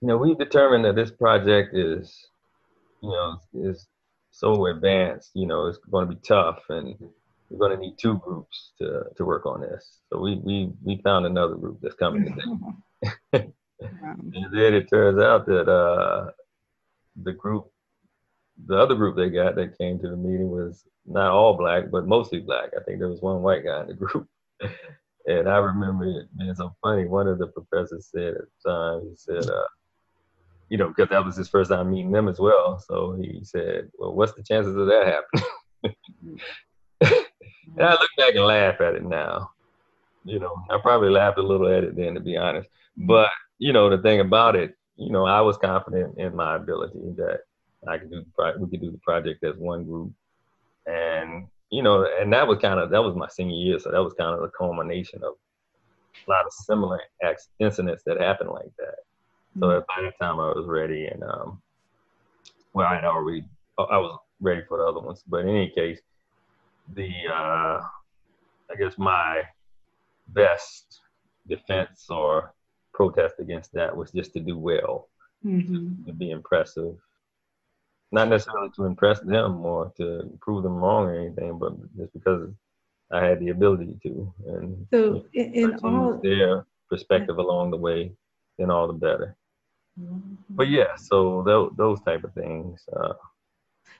you 0.00 0.08
know, 0.08 0.16
we've 0.16 0.38
determined 0.38 0.84
that 0.84 0.96
this 0.96 1.10
project 1.10 1.76
is, 1.76 2.26
you 3.02 3.10
know, 3.10 3.40
is 3.54 3.86
so 4.30 4.66
advanced. 4.66 5.30
You 5.34 5.46
know, 5.46 5.66
it's 5.66 5.78
going 5.90 6.08
to 6.08 6.14
be 6.14 6.20
tough, 6.26 6.60
and 6.68 6.96
we're 7.48 7.58
going 7.58 7.78
to 7.78 7.84
need 7.84 7.98
two 7.98 8.18
groups 8.18 8.72
to 8.78 9.04
to 9.16 9.24
work 9.24 9.46
on 9.46 9.60
this. 9.60 10.00
So 10.10 10.18
we 10.18 10.36
we 10.36 10.72
we 10.82 11.00
found 11.02 11.26
another 11.26 11.54
group 11.54 11.78
that's 11.82 11.94
coming 11.94 12.24
today. 12.24 13.48
and 13.80 14.52
then 14.52 14.74
it 14.74 14.88
turns 14.88 15.20
out 15.20 15.46
that 15.46 15.68
uh, 15.68 16.30
the 17.22 17.32
group, 17.32 17.70
the 18.66 18.76
other 18.76 18.94
group 18.94 19.16
they 19.16 19.28
got 19.28 19.56
that 19.56 19.78
came 19.78 19.98
to 19.98 20.08
the 20.08 20.16
meeting 20.16 20.50
was 20.50 20.84
not 21.06 21.30
all 21.30 21.54
black, 21.54 21.90
but 21.90 22.06
mostly 22.06 22.40
black. 22.40 22.70
I 22.76 22.82
think 22.82 22.98
there 22.98 23.08
was 23.08 23.20
one 23.20 23.42
white 23.42 23.64
guy 23.64 23.82
in 23.82 23.88
the 23.88 23.94
group. 23.94 24.28
and 25.26 25.48
I 25.48 25.58
remember 25.58 26.04
it 26.04 26.26
being 26.38 26.54
so 26.54 26.74
funny. 26.82 27.06
One 27.06 27.28
of 27.28 27.38
the 27.38 27.48
professors 27.48 28.08
said 28.12 28.34
at 28.34 28.44
the 28.64 28.70
time, 28.70 29.08
he 29.08 29.16
said, 29.16 29.48
uh, 29.50 29.66
you 30.68 30.78
know, 30.78 30.88
because 30.88 31.10
that 31.10 31.24
was 31.24 31.36
his 31.36 31.48
first 31.48 31.70
time 31.70 31.90
meeting 31.90 32.12
them 32.12 32.28
as 32.28 32.38
well. 32.38 32.78
So 32.78 33.14
he 33.20 33.40
said, 33.44 33.90
"Well, 33.98 34.14
what's 34.14 34.32
the 34.32 34.42
chances 34.42 34.74
of 34.74 34.86
that 34.86 35.22
happening?" 35.84 35.96
and 37.76 37.86
I 37.86 37.92
look 37.92 38.10
back 38.16 38.34
and 38.34 38.44
laugh 38.44 38.80
at 38.80 38.94
it 38.94 39.04
now. 39.04 39.50
You 40.24 40.38
know, 40.38 40.54
I 40.70 40.78
probably 40.78 41.10
laughed 41.10 41.38
a 41.38 41.42
little 41.42 41.68
at 41.68 41.84
it 41.84 41.96
then, 41.96 42.14
to 42.14 42.20
be 42.20 42.36
honest. 42.36 42.70
But 42.96 43.30
you 43.58 43.72
know, 43.72 43.90
the 43.90 44.02
thing 44.02 44.20
about 44.20 44.56
it, 44.56 44.74
you 44.96 45.10
know, 45.10 45.26
I 45.26 45.40
was 45.40 45.58
confident 45.58 46.16
in 46.18 46.34
my 46.34 46.56
ability 46.56 47.00
that 47.16 47.40
I 47.86 47.98
could 47.98 48.10
do 48.10 48.24
the 48.24 48.52
we 48.58 48.70
could 48.70 48.80
do 48.80 48.92
the 48.92 49.00
project 49.04 49.44
as 49.44 49.56
one 49.56 49.84
group, 49.84 50.12
and 50.86 51.48
you 51.72 51.82
know, 51.82 52.06
and 52.20 52.30
that 52.34 52.46
was 52.46 52.58
kind 52.58 52.78
of 52.78 52.90
that 52.90 53.02
was 53.02 53.16
my 53.16 53.28
senior 53.28 53.56
year, 53.56 53.78
so 53.78 53.90
that 53.90 54.02
was 54.02 54.12
kind 54.12 54.34
of 54.34 54.42
the 54.42 54.50
culmination 54.56 55.24
of 55.24 55.32
a 56.28 56.30
lot 56.30 56.44
of 56.44 56.52
similar 56.52 57.00
incidents 57.58 58.02
that 58.04 58.20
happened 58.20 58.50
like 58.50 58.70
that. 58.78 58.96
So 59.58 59.66
mm-hmm. 59.66 59.80
by 59.88 60.02
the 60.04 60.12
time 60.22 60.38
I 60.38 60.48
was 60.48 60.66
ready, 60.66 61.06
and 61.06 61.24
um, 61.24 61.62
well, 62.74 62.86
I 62.86 62.96
had 62.96 63.04
already, 63.04 63.44
I 63.78 63.96
was 63.96 64.18
ready 64.42 64.60
for 64.68 64.78
the 64.78 64.84
other 64.84 65.00
ones. 65.00 65.24
But 65.26 65.38
in 65.38 65.48
any 65.48 65.70
case, 65.70 66.00
the 66.94 67.10
uh, 67.32 67.80
I 68.70 68.76
guess 68.78 68.98
my 68.98 69.42
best 70.28 71.00
defense 71.48 72.06
or 72.10 72.52
protest 72.92 73.36
against 73.38 73.72
that 73.72 73.96
was 73.96 74.10
just 74.12 74.34
to 74.34 74.40
do 74.40 74.58
well, 74.58 75.08
mm-hmm. 75.42 76.04
to 76.04 76.12
be 76.12 76.32
impressive. 76.32 76.96
Not 78.12 78.28
necessarily 78.28 78.70
to 78.76 78.84
impress 78.84 79.20
them 79.20 79.64
or 79.64 79.92
to 79.96 80.38
prove 80.40 80.62
them 80.62 80.76
wrong 80.76 81.06
or 81.06 81.18
anything, 81.18 81.58
but 81.58 81.72
just 81.96 82.12
because 82.12 82.50
I 83.10 83.24
had 83.24 83.40
the 83.40 83.48
ability 83.48 83.98
to. 84.02 84.34
And 84.46 84.86
so, 84.92 85.24
in, 85.32 85.78
all 85.82 86.20
their 86.22 86.66
perspective 86.88 87.38
along 87.38 87.70
the 87.70 87.78
way, 87.78 88.12
then 88.58 88.70
all 88.70 88.86
the 88.86 88.92
better. 88.92 89.36
But 90.50 90.68
yeah, 90.68 90.96
so 90.96 91.42
those, 91.44 91.72
those 91.76 92.00
type 92.02 92.24
of 92.24 92.32
things. 92.34 92.82
Uh, 92.94 93.14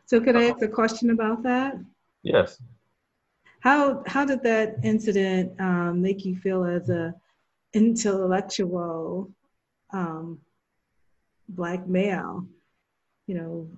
so 0.06 0.20
could 0.20 0.36
I 0.36 0.44
ask 0.44 0.62
a 0.62 0.68
question 0.68 1.10
about 1.10 1.42
that? 1.42 1.74
Yes. 2.22 2.58
How 3.60 4.02
how 4.06 4.24
did 4.24 4.42
that 4.42 4.76
incident 4.82 5.60
um, 5.60 6.02
make 6.02 6.24
you 6.24 6.36
feel 6.36 6.64
as 6.64 6.90
a 6.90 7.14
intellectual 7.74 9.30
um, 9.92 10.40
black 11.48 11.86
male? 11.86 12.46
You 13.26 13.34
know. 13.36 13.68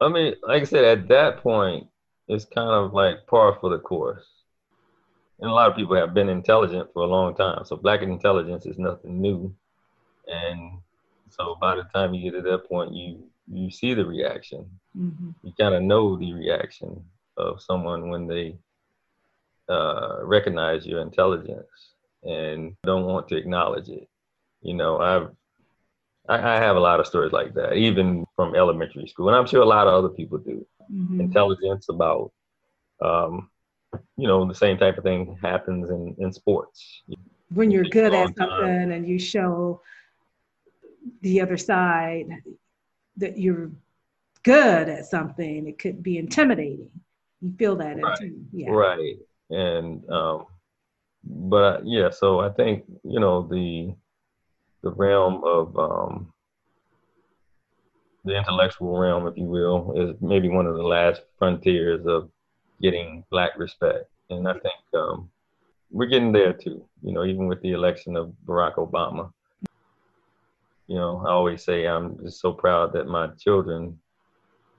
I 0.00 0.08
mean, 0.08 0.34
like 0.42 0.62
I 0.62 0.64
said, 0.64 0.84
at 0.84 1.08
that 1.08 1.42
point, 1.42 1.86
it's 2.28 2.44
kind 2.44 2.70
of 2.70 2.92
like 2.92 3.26
par 3.26 3.56
for 3.60 3.70
the 3.70 3.78
course. 3.78 4.26
And 5.40 5.50
a 5.50 5.54
lot 5.54 5.70
of 5.70 5.76
people 5.76 5.96
have 5.96 6.14
been 6.14 6.28
intelligent 6.28 6.92
for 6.92 7.02
a 7.02 7.06
long 7.06 7.34
time. 7.34 7.64
So 7.64 7.76
black 7.76 8.02
intelligence 8.02 8.66
is 8.66 8.78
nothing 8.78 9.20
new. 9.20 9.54
And 10.26 10.78
so 11.30 11.56
by 11.60 11.76
the 11.76 11.84
time 11.94 12.12
you 12.14 12.30
get 12.30 12.36
to 12.36 12.50
that 12.50 12.68
point, 12.68 12.92
you 12.92 13.24
you 13.50 13.70
see 13.70 13.94
the 13.94 14.04
reaction. 14.04 14.68
Mm-hmm. 14.96 15.30
You 15.42 15.52
kind 15.58 15.74
of 15.74 15.82
know 15.82 16.16
the 16.16 16.34
reaction 16.34 17.02
of 17.36 17.62
someone 17.62 18.10
when 18.10 18.26
they 18.26 18.58
uh, 19.68 20.18
recognize 20.22 20.86
your 20.86 21.00
intelligence 21.00 21.94
and 22.24 22.76
don't 22.84 23.06
want 23.06 23.28
to 23.28 23.36
acknowledge 23.36 23.88
it. 23.88 24.08
You 24.60 24.74
know, 24.74 24.98
I've 24.98 25.30
I, 26.28 26.56
I, 26.56 26.56
have 26.56 26.76
a 26.76 26.80
lot 26.80 27.00
of 27.00 27.06
stories 27.06 27.32
like 27.32 27.54
that, 27.54 27.74
even 27.74 28.26
from 28.36 28.54
elementary 28.54 29.06
school, 29.06 29.28
and 29.28 29.36
I'm 29.36 29.46
sure 29.46 29.62
a 29.62 29.66
lot 29.66 29.86
of 29.86 29.94
other 29.94 30.10
people 30.10 30.38
do. 30.38 30.66
Mm-hmm. 30.92 31.20
Intelligence 31.20 31.88
about, 31.88 32.32
um, 33.02 33.50
you 34.16 34.26
know, 34.26 34.46
the 34.46 34.54
same 34.54 34.78
type 34.78 34.98
of 34.98 35.04
thing 35.04 35.38
happens 35.42 35.90
in 35.90 36.14
in 36.18 36.32
sports. 36.32 37.02
When 37.52 37.70
you're 37.70 37.84
good 37.84 38.14
at 38.14 38.36
something 38.36 38.92
and 38.92 39.06
you 39.06 39.18
show 39.18 39.80
the 41.22 41.40
other 41.40 41.56
side 41.56 42.28
that 43.16 43.38
you're 43.38 43.70
good 44.42 44.88
at 44.88 45.06
something, 45.06 45.66
it 45.66 45.78
could 45.78 46.02
be 46.02 46.18
intimidating. 46.18 46.90
You 47.40 47.54
feel 47.58 47.76
that, 47.76 48.00
right? 48.02 48.18
Yeah. 48.52 48.70
Right. 48.70 49.16
And 49.50 50.08
um, 50.10 50.46
but 51.24 51.82
yeah, 51.86 52.10
so 52.10 52.40
I 52.40 52.50
think 52.50 52.84
you 53.04 53.20
know 53.20 53.42
the 53.42 53.94
the 54.82 54.90
realm 54.90 55.42
of 55.44 55.76
um, 55.78 56.32
the 58.24 58.36
intellectual 58.36 58.98
realm, 58.98 59.26
if 59.26 59.36
you 59.36 59.44
will, 59.44 59.94
is 59.96 60.16
maybe 60.20 60.48
one 60.48 60.66
of 60.66 60.76
the 60.76 60.82
last 60.82 61.22
frontiers 61.38 62.04
of 62.06 62.30
getting 62.80 63.24
black 63.30 63.58
respect, 63.58 64.06
and 64.30 64.48
I 64.48 64.52
think 64.52 64.74
um, 64.94 65.30
we're 65.90 66.06
getting 66.06 66.32
there 66.32 66.52
too. 66.52 66.84
You 67.02 67.12
know, 67.12 67.24
even 67.24 67.48
with 67.48 67.60
the 67.62 67.72
election 67.72 68.16
of 68.16 68.32
Barack 68.46 68.76
Obama, 68.76 69.32
you 70.86 70.96
know, 70.96 71.22
I 71.26 71.30
always 71.30 71.64
say 71.64 71.86
I'm 71.86 72.18
just 72.22 72.40
so 72.40 72.52
proud 72.52 72.92
that 72.92 73.06
my 73.06 73.28
children 73.38 73.98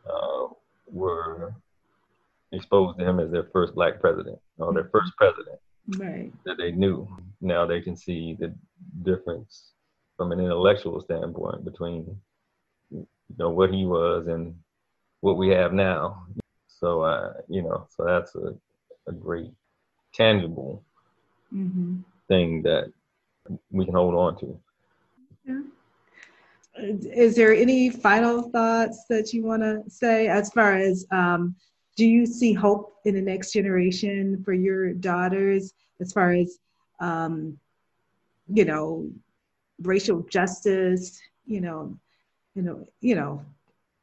uh, 0.10 0.48
were 0.88 1.54
exposed 2.52 2.98
to 3.00 3.06
him 3.06 3.20
as 3.20 3.32
their 3.32 3.48
first 3.52 3.76
black 3.76 4.00
president 4.00 4.40
or 4.58 4.74
their 4.74 4.90
first 4.92 5.16
president. 5.18 5.60
Right. 5.98 6.32
That 6.46 6.58
they 6.58 6.72
knew. 6.72 7.08
Now 7.42 7.66
they 7.66 7.82
can 7.82 7.96
see 7.96 8.38
the 8.40 8.54
difference 9.04 9.72
from 10.20 10.34
an 10.34 10.42
intellectual 10.42 11.00
standpoint 11.00 11.64
between 11.64 12.20
you 12.92 13.08
know 13.38 13.50
what 13.50 13.74
he 13.74 13.86
was 13.86 14.28
and 14.28 14.54
what 15.22 15.38
we 15.38 15.48
have 15.48 15.72
now. 15.72 16.26
So 16.68 17.04
uh, 17.04 17.36
you 17.48 17.62
know, 17.62 17.88
so 17.90 18.04
that's 18.04 18.36
a, 18.36 18.54
a 19.08 19.14
great 19.14 19.52
tangible 20.14 20.84
mm-hmm. 21.56 22.00
thing 22.28 22.62
that 22.64 22.92
we 23.72 23.86
can 23.86 23.94
hold 23.94 24.14
on 24.14 24.38
to. 24.40 24.60
Yeah 25.46 25.62
is 26.82 27.36
there 27.36 27.54
any 27.54 27.90
final 27.90 28.50
thoughts 28.52 29.06
that 29.10 29.34
you 29.34 29.44
want 29.44 29.62
to 29.62 29.84
say 29.90 30.28
as 30.28 30.50
far 30.52 30.76
as 30.76 31.06
um, 31.12 31.56
do 31.98 32.06
you 32.06 32.26
see 32.26 32.54
hope 32.54 32.96
in 33.06 33.16
the 33.16 33.22
next 33.22 33.52
generation 33.52 34.42
for 34.44 34.54
your 34.54 34.94
daughters 34.94 35.74
as 36.00 36.14
far 36.14 36.32
as 36.32 36.60
um, 37.00 37.58
you 38.48 38.66
know 38.66 39.10
racial 39.82 40.22
justice 40.30 41.22
you 41.46 41.62
know 41.62 41.98
you 42.56 42.62
know 42.62 42.88
you 43.02 43.16
know 43.16 43.44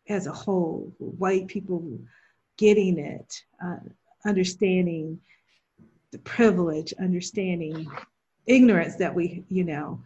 as 0.08 0.26
a 0.26 0.32
whole 0.32 0.92
white 0.98 1.46
people 1.46 1.98
getting 2.56 2.98
it 2.98 3.42
uh, 3.64 3.76
understanding 4.24 5.18
the 6.12 6.18
privilege 6.20 6.94
understanding 7.00 7.86
ignorance 8.46 8.96
that 8.96 9.14
we 9.14 9.44
you 9.48 9.64
know 9.64 10.00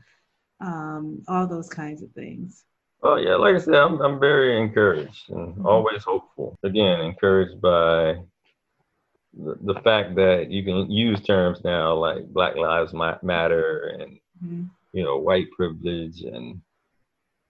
um, 0.60 1.22
all 1.28 1.46
those 1.46 1.68
kinds 1.68 2.02
of 2.02 2.10
things. 2.12 2.64
Oh 3.02 3.16
yeah, 3.16 3.34
like 3.36 3.54
I 3.54 3.58
said, 3.58 3.74
I'm 3.74 4.00
I'm 4.00 4.20
very 4.20 4.60
encouraged 4.60 5.30
and 5.30 5.54
mm-hmm. 5.54 5.66
always 5.66 6.04
hopeful. 6.04 6.58
Again, 6.62 7.00
encouraged 7.00 7.60
by 7.60 8.16
the, 9.32 9.56
the 9.62 9.80
fact 9.82 10.14
that 10.16 10.50
you 10.50 10.62
can 10.64 10.90
use 10.90 11.20
terms 11.22 11.60
now 11.64 11.94
like 11.94 12.26
Black 12.26 12.56
Lives 12.56 12.92
Matter 12.92 13.96
and 13.98 14.18
mm-hmm. 14.44 14.64
You 14.92 15.04
know 15.04 15.18
white 15.18 15.50
privilege 15.56 16.22
and 16.22 16.60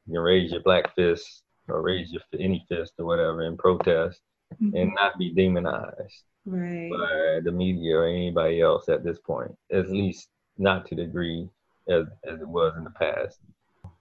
you 0.07 0.15
can 0.15 0.21
raise 0.21 0.51
your 0.51 0.63
black 0.63 0.95
fist 0.95 1.43
or 1.69 1.83
raise 1.83 2.11
your 2.11 2.23
any 2.39 2.65
fist 2.69 2.95
or 2.99 3.07
whatever 3.07 3.43
in 3.43 3.57
protest 3.57 4.21
mm-hmm. 4.55 4.77
and 4.77 4.93
not 4.95 5.19
be 5.19 5.33
demonized 5.33 6.25
right. 6.47 6.91
by 6.91 7.41
the 7.45 7.53
media 7.53 7.97
or 7.97 8.07
anybody 8.07 8.61
else 8.61 8.89
at 8.89 9.05
this 9.05 9.19
point, 9.19 9.55
at 9.73 9.91
least 9.91 10.29
not 10.59 10.87
to 10.87 10.95
the 10.95 11.05
degree 11.05 11.49
as, 11.89 12.07
as 12.25 12.41
it 12.41 12.49
was 12.49 12.75
in 12.77 12.85
the 12.85 12.91
past. 12.91 13.39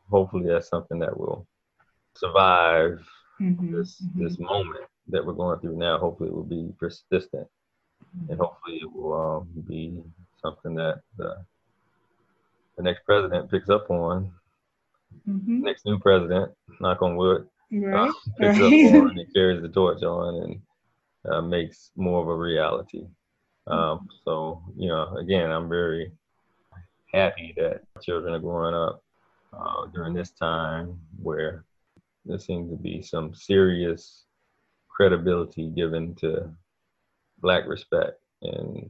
Hopefully, 0.09 0.47
that's 0.47 0.69
something 0.69 0.99
that 0.99 1.17
will 1.17 1.45
survive 2.15 2.99
mm-hmm. 3.39 3.75
this 3.75 4.01
mm-hmm. 4.01 4.23
this 4.23 4.39
moment 4.39 4.85
that 5.07 5.25
we're 5.25 5.33
going 5.33 5.59
through 5.59 5.77
now. 5.77 5.97
Hopefully, 5.99 6.29
it 6.29 6.35
will 6.35 6.43
be 6.43 6.73
persistent, 6.79 7.47
and 8.29 8.29
mm-hmm. 8.29 8.41
hopefully, 8.41 8.79
it 8.81 8.91
will 8.91 9.13
um, 9.13 9.47
be 9.67 10.01
something 10.41 10.73
that 10.75 11.01
the, 11.17 11.35
the 12.79 12.83
next 12.83 13.03
president 13.05 13.51
picks 13.51 13.69
up 13.69 13.89
on. 13.91 14.31
Mm-hmm. 15.27 15.63
Next 15.63 15.85
new 15.85 15.99
president, 15.99 16.53
knock 16.79 17.01
on 17.01 17.17
wood, 17.17 17.45
right. 17.73 18.07
uh, 18.09 18.13
picks 18.39 18.57
right. 18.57 18.93
up 18.95 19.03
on 19.03 19.19
and 19.19 19.33
carries 19.33 19.61
the 19.61 19.67
torch 19.67 20.01
on 20.01 20.43
and 20.43 20.61
uh, 21.29 21.41
makes 21.41 21.91
more 21.97 22.21
of 22.21 22.29
a 22.29 22.35
reality. 22.35 23.05
Um, 23.67 24.07
so, 24.23 24.63
you 24.77 24.87
know, 24.87 25.17
again, 25.17 25.51
I'm 25.51 25.67
very 25.67 26.13
happy 27.13 27.53
that 27.57 27.81
children 28.01 28.33
are 28.33 28.39
growing 28.39 28.73
up 28.73 29.03
uh, 29.51 29.87
during 29.93 30.13
this 30.13 30.31
time 30.31 30.97
where 31.21 31.65
there 32.25 32.39
seems 32.39 32.71
to 32.71 32.77
be 32.77 33.01
some 33.01 33.33
serious 33.33 34.23
credibility 34.87 35.67
given 35.71 36.15
to 36.15 36.49
black 37.41 37.67
respect 37.67 38.21
and 38.41 38.89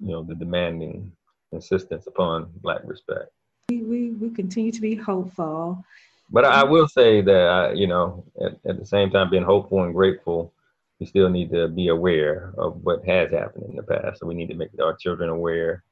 you 0.00 0.12
know 0.12 0.22
the 0.22 0.34
demanding 0.34 1.12
insistence 1.52 2.06
upon 2.06 2.50
black 2.62 2.80
respect 2.84 3.30
we, 3.68 3.82
we, 3.82 4.10
we 4.12 4.30
continue 4.30 4.72
to 4.72 4.80
be 4.80 4.94
hopeful 4.94 5.84
but 6.30 6.44
i 6.44 6.62
will 6.64 6.88
say 6.88 7.20
that 7.20 7.48
I, 7.48 7.72
you 7.72 7.86
know 7.86 8.24
at, 8.40 8.52
at 8.68 8.78
the 8.78 8.86
same 8.86 9.10
time 9.10 9.30
being 9.30 9.44
hopeful 9.44 9.82
and 9.82 9.94
grateful 9.94 10.52
we 10.98 11.06
still 11.06 11.28
need 11.28 11.50
to 11.50 11.68
be 11.68 11.88
aware 11.88 12.52
of 12.56 12.82
what 12.82 13.04
has 13.04 13.30
happened 13.30 13.66
in 13.68 13.76
the 13.76 13.82
past. 13.82 14.20
So 14.20 14.26
we 14.26 14.34
need 14.34 14.48
to 14.48 14.54
make 14.54 14.70
our 14.80 14.96
children 14.96 15.28
aware 15.28 15.82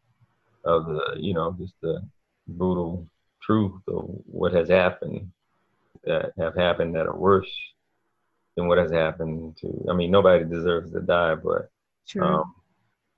of 0.64 0.86
the, 0.86 1.16
you 1.18 1.34
know, 1.34 1.54
just 1.58 1.74
the 1.82 2.02
brutal 2.48 3.06
truth 3.42 3.82
of 3.88 4.08
what 4.26 4.52
has 4.54 4.68
happened 4.68 5.30
that 6.04 6.32
have 6.38 6.54
happened 6.54 6.94
that 6.94 7.06
are 7.06 7.16
worse 7.16 7.50
than 8.56 8.66
what 8.66 8.78
has 8.78 8.90
happened 8.90 9.56
to. 9.58 9.86
I 9.90 9.94
mean, 9.94 10.10
nobody 10.10 10.44
deserves 10.44 10.92
to 10.92 11.00
die, 11.00 11.34
but 11.34 11.70
um, 12.20 12.54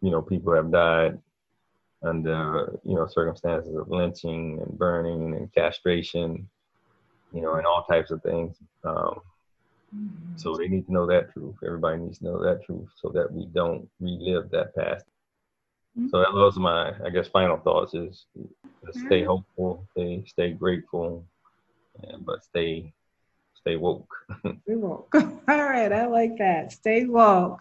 you 0.01 0.11
know, 0.11 0.23
people 0.23 0.55
have 0.55 0.73
died 0.73 1.19
under 2.03 2.79
you 2.85 2.95
know 2.95 3.07
circumstances 3.07 3.75
of 3.75 3.89
lynching 3.89 4.61
and 4.63 4.79
burning 4.79 5.35
and 5.35 5.53
castration, 5.55 6.49
you 7.33 7.43
know, 7.43 7.55
and 7.55 7.67
all 7.67 7.85
types 7.85 8.11
of 8.11 8.23
things. 8.23 8.57
Um, 8.85 9.21
Mm-hmm. 9.95 10.37
So 10.37 10.57
they 10.57 10.69
need 10.69 10.87
to 10.87 10.93
know 10.93 11.07
that 11.07 11.33
truth. 11.33 11.57
Everybody 11.65 11.99
needs 11.99 12.19
to 12.19 12.25
know 12.25 12.43
that 12.43 12.65
truth 12.65 12.89
so 13.01 13.11
that 13.11 13.33
we 13.33 13.47
don't 13.47 13.89
relive 14.01 14.51
that 14.51 14.75
past. 14.75 15.05
Mm-hmm. 15.99 16.09
So 16.09 16.19
that 16.19 16.33
was 16.33 16.57
my, 16.57 16.93
I 17.05 17.11
guess, 17.11 17.29
final 17.29 17.59
thoughts 17.59 17.95
is 17.95 18.27
stay 19.07 19.25
hopeful, 19.25 19.87
stay 19.93 20.25
stay 20.27 20.53
grateful, 20.53 21.27
and, 22.03 22.25
but 22.27 22.45
stay 22.45 22.93
stay 23.55 23.77
woke. 23.77 24.13
stay 24.41 24.75
woke. 24.75 25.09
All 25.15 25.31
right, 25.47 25.93
I 25.93 26.07
like 26.07 26.37
that. 26.39 26.73
Stay 26.73 27.05
woke. 27.05 27.61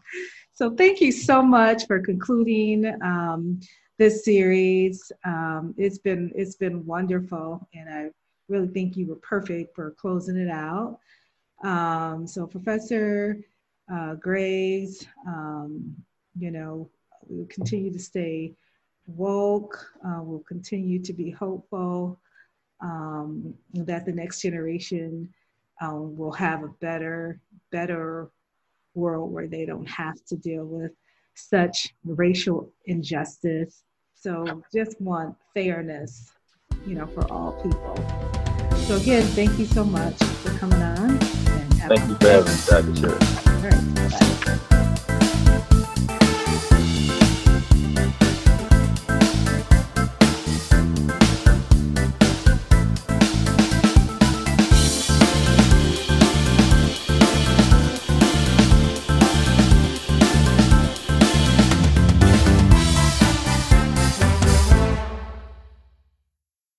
So 0.54 0.72
thank 0.72 1.02
you 1.02 1.12
so 1.12 1.42
much 1.42 1.86
for 1.86 2.00
concluding 2.00 2.86
um, 3.02 3.60
this 3.98 4.26
series. 4.26 5.12
Um, 5.24 5.74
it's 5.78 5.98
been 5.98 6.32
it's 6.36 6.56
been 6.56 6.86
wonderful, 6.86 7.68
and 7.74 7.90
I 7.90 8.10
really 8.50 8.68
think 8.68 8.98
you 8.98 9.08
were 9.08 9.16
perfect 9.16 9.76
for 9.76 9.92
closing 9.92 10.38
it 10.38 10.50
out. 10.50 11.00
Um, 11.64 12.28
so 12.28 12.46
Professor 12.46 13.40
uh, 13.92 14.16
Graves, 14.16 15.08
um, 15.28 15.96
you 16.38 16.52
know, 16.52 16.90
we 17.28 17.38
will 17.38 17.48
continue 17.48 17.92
to 17.92 18.00
stay 18.00 18.54
woke. 19.08 19.92
Uh, 20.06 20.20
we'll 20.22 20.40
continue 20.40 21.02
to 21.02 21.14
be 21.14 21.32
hopeful 21.32 22.20
um, 22.82 23.54
that 23.74 24.06
the 24.06 24.12
next 24.12 24.42
generation 24.42 25.34
um, 25.82 26.18
will 26.18 26.32
have 26.32 26.64
a 26.64 26.70
better, 26.80 27.40
better 27.72 28.30
world 28.94 29.32
where 29.32 29.48
they 29.48 29.66
don't 29.66 29.90
have 29.90 30.24
to 30.26 30.36
deal 30.36 30.66
with 30.66 30.92
such 31.36 31.94
racial 32.04 32.72
injustice. 32.86 33.84
So 34.14 34.64
just 34.74 35.00
want 35.00 35.36
fairness, 35.54 36.32
you 36.86 36.96
know, 36.96 37.06
for 37.06 37.32
all 37.32 37.52
people. 37.62 37.96
So 38.88 38.96
again, 38.96 39.24
thank 39.24 39.58
you 39.60 39.66
so 39.66 39.84
much 39.84 40.18
for 40.18 40.50
coming 40.58 40.82
on. 40.82 41.12
And 41.12 41.74
thank 41.88 42.08
you 42.10 42.16
for 42.16 42.28
having 42.28 42.54
me, 42.54 42.62
Dr. 42.68 42.96
Sure. 42.96 43.18
All 43.54 43.62
right. 43.62 43.96
Bye. 48.10 48.20